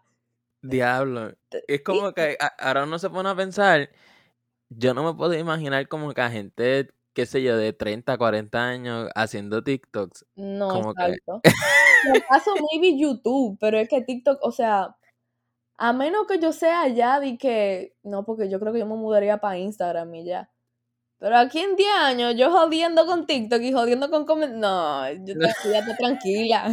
Diablo. 0.61 1.33
Es 1.67 1.81
como 1.81 2.13
que 2.13 2.37
ahora 2.59 2.83
uno 2.83 2.97
se 2.99 3.09
pone 3.09 3.29
a 3.29 3.35
pensar, 3.35 3.89
yo 4.69 4.93
no 4.93 5.03
me 5.03 5.13
puedo 5.17 5.33
imaginar 5.35 5.87
como 5.87 6.13
que 6.13 6.21
a 6.21 6.29
gente, 6.29 6.89
qué 7.13 7.25
sé 7.25 7.43
yo, 7.43 7.57
de 7.57 7.73
30, 7.73 8.17
40 8.17 8.65
años 8.67 9.09
haciendo 9.15 9.63
TikToks. 9.63 10.25
no, 10.35 10.69
Como 10.69 10.93
que- 10.93 11.03
exacto. 11.03 11.41
En 12.13 12.21
caso, 12.29 12.51
maybe 12.71 12.97
YouTube, 12.97 13.57
pero 13.61 13.77
es 13.77 13.87
que 13.87 14.01
TikTok, 14.01 14.39
o 14.41 14.51
sea, 14.51 14.95
a 15.77 15.93
menos 15.93 16.27
que 16.27 16.39
yo 16.39 16.51
sea 16.53 16.87
ya 16.89 17.19
de 17.19 17.37
que, 17.37 17.95
no, 18.03 18.25
porque 18.25 18.49
yo 18.49 18.59
creo 18.59 18.73
que 18.73 18.79
yo 18.79 18.85
me 18.85 18.95
mudaría 18.95 19.37
para 19.39 19.57
Instagram 19.57 20.13
y 20.15 20.25
ya. 20.25 20.49
Pero 21.23 21.37
aquí 21.37 21.59
en 21.59 21.77
10 21.77 21.89
años, 22.01 22.35
yo 22.35 22.51
jodiendo 22.51 23.05
con 23.05 23.25
TikTok 23.25 23.61
y 23.61 23.71
jodiendo 23.71 24.09
con 24.09 24.25
comen- 24.25 24.55
No, 24.55 25.09
yo 25.09 25.39
te, 25.39 25.39
quédate 25.63 25.95
tranquila. 25.97 26.69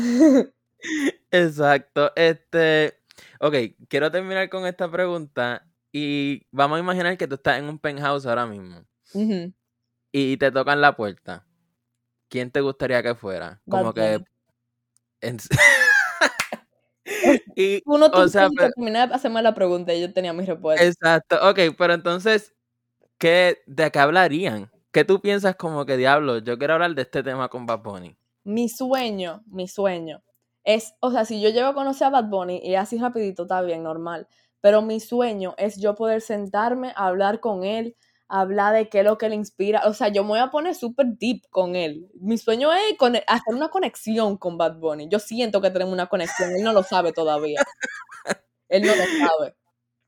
Exacto. 1.30 2.10
Este, 2.16 2.98
ok, 3.38 3.54
quiero 3.88 4.10
terminar 4.10 4.50
con 4.50 4.66
esta 4.66 4.90
pregunta 4.90 5.64
y 5.92 6.48
vamos 6.50 6.78
a 6.78 6.80
imaginar 6.80 7.16
que 7.16 7.28
tú 7.28 7.36
estás 7.36 7.60
en 7.60 7.66
un 7.66 7.78
penthouse 7.78 8.26
ahora 8.26 8.44
mismo 8.44 8.82
y 10.10 10.36
te 10.36 10.50
tocan 10.50 10.80
la 10.80 10.96
puerta. 10.96 11.46
¿Quién 12.28 12.50
te 12.50 12.60
gustaría 12.60 13.04
que 13.04 13.14
fuera? 13.14 13.62
Bad 13.66 13.78
Como 13.78 13.94
que... 13.94 14.18
En- 15.20 15.38
y, 17.54 17.82
Uno 17.86 18.06
o 18.12 18.26
sea, 18.26 18.48
pero- 18.56 18.72
terminé 18.74 19.06
de 19.06 19.14
hacerme 19.14 19.42
la 19.42 19.54
pregunta 19.54 19.94
y 19.94 20.00
yo 20.00 20.12
tenía 20.12 20.32
mi 20.32 20.44
respuesta. 20.44 20.84
Exacto, 20.84 21.36
ok, 21.48 21.76
pero 21.78 21.94
entonces, 21.94 22.52
¿qué, 23.20 23.58
¿de 23.66 23.90
qué 23.92 23.98
hablarían? 24.00 24.70
¿Qué 24.90 25.04
tú 25.04 25.20
piensas 25.20 25.54
como 25.54 25.86
que 25.86 25.96
diablo? 25.96 26.38
Yo 26.38 26.58
quiero 26.58 26.74
hablar 26.74 26.94
de 26.96 27.02
este 27.02 27.22
tema 27.22 27.48
con 27.48 27.66
Bad 27.66 27.80
Bunny. 27.82 28.16
Mi 28.42 28.68
sueño, 28.68 29.44
mi 29.46 29.68
sueño 29.68 30.22
es, 30.64 30.94
o 31.00 31.12
sea, 31.12 31.24
si 31.24 31.40
yo 31.40 31.50
llego 31.50 31.68
a 31.68 31.74
conocer 31.74 32.08
a 32.08 32.10
Bad 32.10 32.24
Bunny 32.24 32.60
y 32.64 32.74
así 32.74 32.98
rapidito 32.98 33.42
está 33.42 33.60
bien, 33.62 33.82
normal, 33.84 34.26
pero 34.60 34.82
mi 34.82 34.98
sueño 34.98 35.54
es 35.58 35.76
yo 35.80 35.94
poder 35.94 36.20
sentarme 36.22 36.92
a 36.96 37.06
hablar 37.06 37.38
con 37.40 37.62
él, 37.64 37.94
hablar 38.28 38.74
de 38.74 38.88
qué 38.88 39.00
es 39.00 39.04
lo 39.04 39.16
que 39.18 39.28
le 39.28 39.34
inspira, 39.36 39.82
o 39.86 39.92
sea, 39.94 40.08
yo 40.08 40.22
me 40.22 40.30
voy 40.30 40.38
a 40.40 40.50
poner 40.50 40.74
súper 40.74 41.06
deep 41.18 41.42
con 41.50 41.76
él. 41.76 42.08
Mi 42.14 42.38
sueño 42.38 42.72
es 42.72 42.96
cone- 42.98 43.24
hacer 43.26 43.54
una 43.54 43.68
conexión 43.68 44.36
con 44.38 44.56
Bad 44.58 44.76
Bunny. 44.78 45.08
Yo 45.08 45.18
siento 45.18 45.60
que 45.60 45.70
tenemos 45.70 45.92
una 45.94 46.06
conexión, 46.08 46.50
él 46.56 46.62
no 46.64 46.72
lo 46.72 46.82
sabe 46.82 47.12
todavía. 47.12 47.60
Él 48.68 48.82
no 48.82 48.94
lo 48.94 49.02
sabe. 49.04 49.54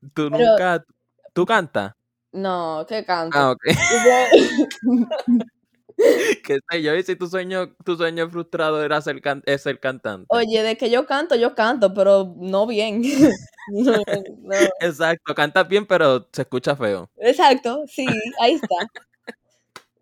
¿Tú 0.13 0.29
Pero- 0.31 0.37
nunca, 0.51 0.85
tú 1.33 1.45
cantas? 1.45 1.93
No, 2.33 2.85
qué 2.87 3.05
canto. 3.05 3.37
Ah, 3.37 3.51
ok. 3.51 3.61
¿Qué 6.43 6.59
sé 6.69 6.81
yo? 6.81 6.95
Y 6.95 7.03
si 7.03 7.15
tu 7.15 7.27
sueño, 7.27 7.75
tu 7.85 7.95
sueño 7.95 8.29
frustrado 8.29 8.83
era 8.83 8.99
ser, 9.01 9.21
can- 9.21 9.43
es 9.45 9.61
ser 9.61 9.79
cantante. 9.79 10.25
Oye, 10.29 10.63
de 10.63 10.75
que 10.77 10.89
yo 10.89 11.05
canto, 11.05 11.35
yo 11.35 11.53
canto, 11.55 11.93
pero 11.93 12.33
no 12.37 12.65
bien. 12.67 13.01
No, 13.69 13.93
no. 14.41 14.55
Exacto, 14.81 15.33
cantas 15.33 15.65
bien, 15.69 15.85
pero 15.85 16.27
se 16.33 16.41
escucha 16.41 16.75
feo. 16.75 17.09
Exacto, 17.15 17.85
sí, 17.87 18.05
ahí 18.41 18.55
está. 18.55 18.75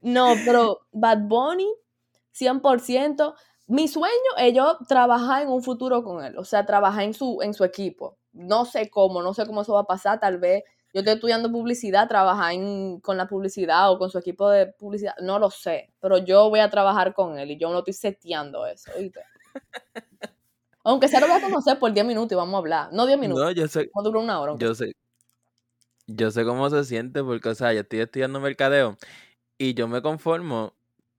No, 0.01 0.33
pero 0.45 0.79
Bad 0.91 1.19
Bunny, 1.27 1.67
100%. 2.31 3.35
Mi 3.67 3.87
sueño 3.87 4.11
es 4.39 4.53
yo 4.53 4.79
trabajar 4.87 5.43
en 5.43 5.49
un 5.49 5.61
futuro 5.63 6.03
con 6.03 6.23
él, 6.25 6.37
o 6.37 6.43
sea, 6.43 6.65
trabajar 6.65 7.03
en 7.03 7.13
su, 7.13 7.39
en 7.41 7.53
su 7.53 7.63
equipo. 7.63 8.17
no 8.33 8.65
sé 8.65 8.89
cómo, 8.89 9.21
no 9.21 9.33
sé 9.33 9.45
cómo 9.45 9.61
eso 9.61 9.73
va 9.73 9.81
a 9.81 9.85
pasar, 9.85 10.19
tal 10.19 10.39
vez 10.39 10.63
yo 10.93 10.99
estoy 10.99 11.13
estudiando 11.13 11.51
publicidad, 11.51 12.07
trabajar 12.07 12.53
con 13.01 13.17
la 13.17 13.27
publicidad 13.27 13.91
o 13.91 13.97
con 13.97 14.09
su 14.09 14.17
equipo 14.17 14.49
de 14.49 14.67
publicidad, 14.67 15.15
no 15.21 15.39
lo 15.39 15.49
sé, 15.49 15.93
pero 15.99 16.17
yo 16.17 16.49
voy 16.49 16.59
a 16.59 16.69
trabajar 16.69 17.13
con 17.13 17.39
él 17.39 17.51
y 17.51 17.57
yo 17.57 17.69
no 17.71 17.79
estoy 17.79 17.93
seteando 17.93 18.65
eso, 18.65 18.91
¿viste? 18.99 19.21
Aunque 20.83 21.07
sea 21.07 21.19
lo 21.19 21.27
voy 21.27 21.37
a 21.37 21.41
conocer 21.41 21.77
por 21.79 21.93
10 21.93 22.05
minutos 22.05 22.31
y 22.31 22.35
vamos 22.35 22.55
a 22.55 22.57
hablar. 22.57 22.89
No 22.91 23.05
10 23.05 23.19
minutos. 23.19 23.43
No, 23.43 23.51
yo 23.51 23.67
sé. 23.67 23.91
No 23.95 24.01
dura 24.01 24.19
una 24.19 24.39
hora. 24.39 24.55
Yo 24.57 24.73
sé. 24.73 24.93
Yo 26.07 26.31
sé 26.31 26.43
cómo 26.43 26.69
se 26.69 26.83
siente 26.83 27.23
porque, 27.23 27.49
o 27.49 27.55
sea, 27.55 27.71
yo 27.73 27.81
estoy 27.81 27.99
estudiando 27.99 28.39
mercadeo 28.39 28.97
y 29.57 29.75
yo 29.75 29.87
me 29.87 30.01
conformo 30.01 30.73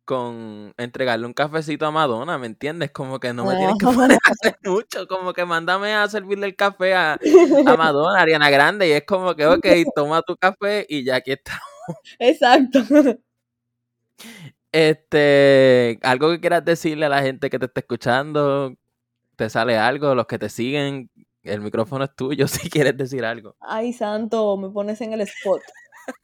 con 0.04 0.74
entregarle 0.76 1.26
un 1.26 1.32
cafecito 1.32 1.86
a 1.86 1.90
Madonna, 1.90 2.38
¿me 2.38 2.46
entiendes? 2.46 2.90
Como 2.90 3.20
que 3.20 3.32
no 3.32 3.44
me 3.44 3.56
tienes 3.56 3.76
que 3.78 3.86
poner 3.86 4.18
a 4.24 4.30
hacer 4.30 4.58
mucho, 4.64 5.06
como 5.06 5.32
que 5.32 5.44
mándame 5.44 5.94
a 5.94 6.08
servirle 6.08 6.46
el 6.46 6.56
café 6.56 6.94
a, 6.94 7.14
a 7.14 7.18
Madonna, 7.78 8.20
Ariana 8.20 8.50
Grande, 8.50 8.88
y 8.88 8.92
es 8.92 9.04
como 9.06 9.34
que, 9.34 9.46
ok, 9.46 9.66
toma 9.94 10.22
tu 10.22 10.36
café 10.36 10.86
y 10.88 11.04
ya 11.04 11.16
aquí 11.16 11.32
estamos. 11.32 11.62
Exacto. 12.18 12.80
Este, 14.74 15.98
algo 16.02 16.30
que 16.30 16.40
quieras 16.40 16.64
decirle 16.64 17.04
a 17.04 17.10
la 17.10 17.20
gente 17.20 17.50
que 17.50 17.58
te 17.58 17.66
está 17.66 17.80
escuchando, 17.80 18.74
te 19.36 19.50
sale 19.50 19.76
algo, 19.76 20.14
los 20.14 20.26
que 20.26 20.38
te 20.38 20.48
siguen, 20.48 21.10
el 21.42 21.60
micrófono 21.60 22.04
es 22.04 22.16
tuyo 22.16 22.46
si 22.48 22.70
quieres 22.70 22.96
decir 22.96 23.24
algo. 23.24 23.54
Ay, 23.60 23.92
santo, 23.92 24.56
me 24.56 24.70
pones 24.70 25.00
en 25.02 25.12
el 25.12 25.20
spot. 25.22 25.60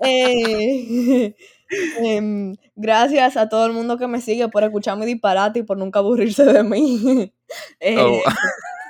Eh, 0.00 1.36
em, 1.70 2.56
gracias 2.76 3.36
a 3.36 3.48
todo 3.48 3.66
el 3.66 3.72
mundo 3.72 3.98
que 3.98 4.06
me 4.06 4.20
sigue 4.20 4.48
por 4.48 4.64
escuchar 4.64 4.96
mi 4.98 5.06
disparate 5.06 5.60
y 5.60 5.62
por 5.62 5.78
nunca 5.78 6.00
aburrirse 6.00 6.44
de 6.44 6.62
mí. 6.62 7.32
Eh, 7.80 7.96
oh. 7.98 8.20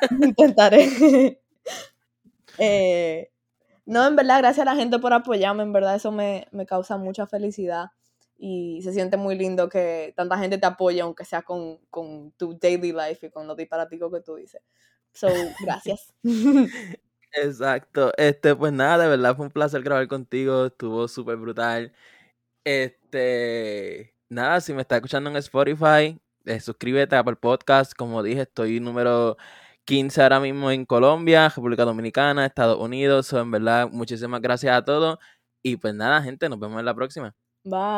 Intentaré. 0.23 1.39
Eh, 2.59 3.31
no, 3.87 4.07
en 4.07 4.17
verdad, 4.17 4.39
gracias 4.39 4.67
a 4.67 4.71
la 4.73 4.77
gente 4.77 4.99
por 4.99 5.13
apoyarme, 5.13 5.63
en 5.63 5.73
verdad 5.73 5.95
eso 5.95 6.11
me, 6.11 6.49
me 6.51 6.67
causa 6.67 6.97
mucha 6.97 7.27
felicidad 7.29 7.93
y 8.39 8.81
se 8.83 8.93
siente 8.93 9.17
muy 9.17 9.37
lindo 9.37 9.69
que 9.69 10.13
tanta 10.17 10.39
gente 10.39 10.59
te 10.59 10.67
apoye, 10.67 11.01
aunque 11.01 11.25
sea 11.25 11.43
con, 11.43 11.79
con 11.91 12.33
tu 12.33 12.57
daily 12.59 12.93
life 12.93 13.27
y 13.27 13.31
con 13.31 13.47
lo 13.47 13.57
disparático 13.57 14.11
que 14.11 14.21
tú 14.21 14.37
dices. 14.37 14.63
So, 15.13 15.27
gracias. 15.61 16.15
Exacto. 17.33 18.13
Este, 18.17 18.55
pues 18.55 18.73
nada, 18.73 19.05
de 19.05 19.09
verdad 19.11 19.37
fue 19.37 19.47
un 19.47 19.53
placer 19.53 19.83
grabar 19.83 20.07
contigo. 20.07 20.67
Estuvo 20.67 21.09
súper 21.09 21.37
brutal. 21.37 21.93
Este, 22.71 24.15
nada, 24.29 24.61
si 24.61 24.75
me 24.75 24.83
estás 24.83 24.97
escuchando 24.97 25.31
en 25.31 25.37
Spotify, 25.37 26.21
eh, 26.45 26.61
suscríbete 26.61 27.17
a 27.17 27.21
Apple 27.21 27.37
Podcast. 27.37 27.95
Como 27.95 28.23
dije, 28.23 28.43
estoy 28.43 28.79
número 28.79 29.39
15 29.87 30.23
ahora 30.23 30.39
mismo 30.39 30.71
en 30.71 30.85
Colombia, 30.85 31.49
República 31.49 31.87
Dominicana, 31.87 32.45
Estados 32.45 32.79
Unidos. 32.79 33.27
So, 33.29 33.41
en 33.41 33.51
verdad, 33.53 33.89
muchísimas 33.91 34.43
gracias 34.43 34.77
a 34.77 34.85
todos. 34.85 35.19
Y 35.63 35.79
pues 35.79 35.95
nada, 35.95 36.23
gente, 36.23 36.47
nos 36.51 36.61
vemos 36.61 36.79
en 36.79 36.85
la 36.85 36.95
próxima. 36.95 37.35
Bye. 37.65 37.89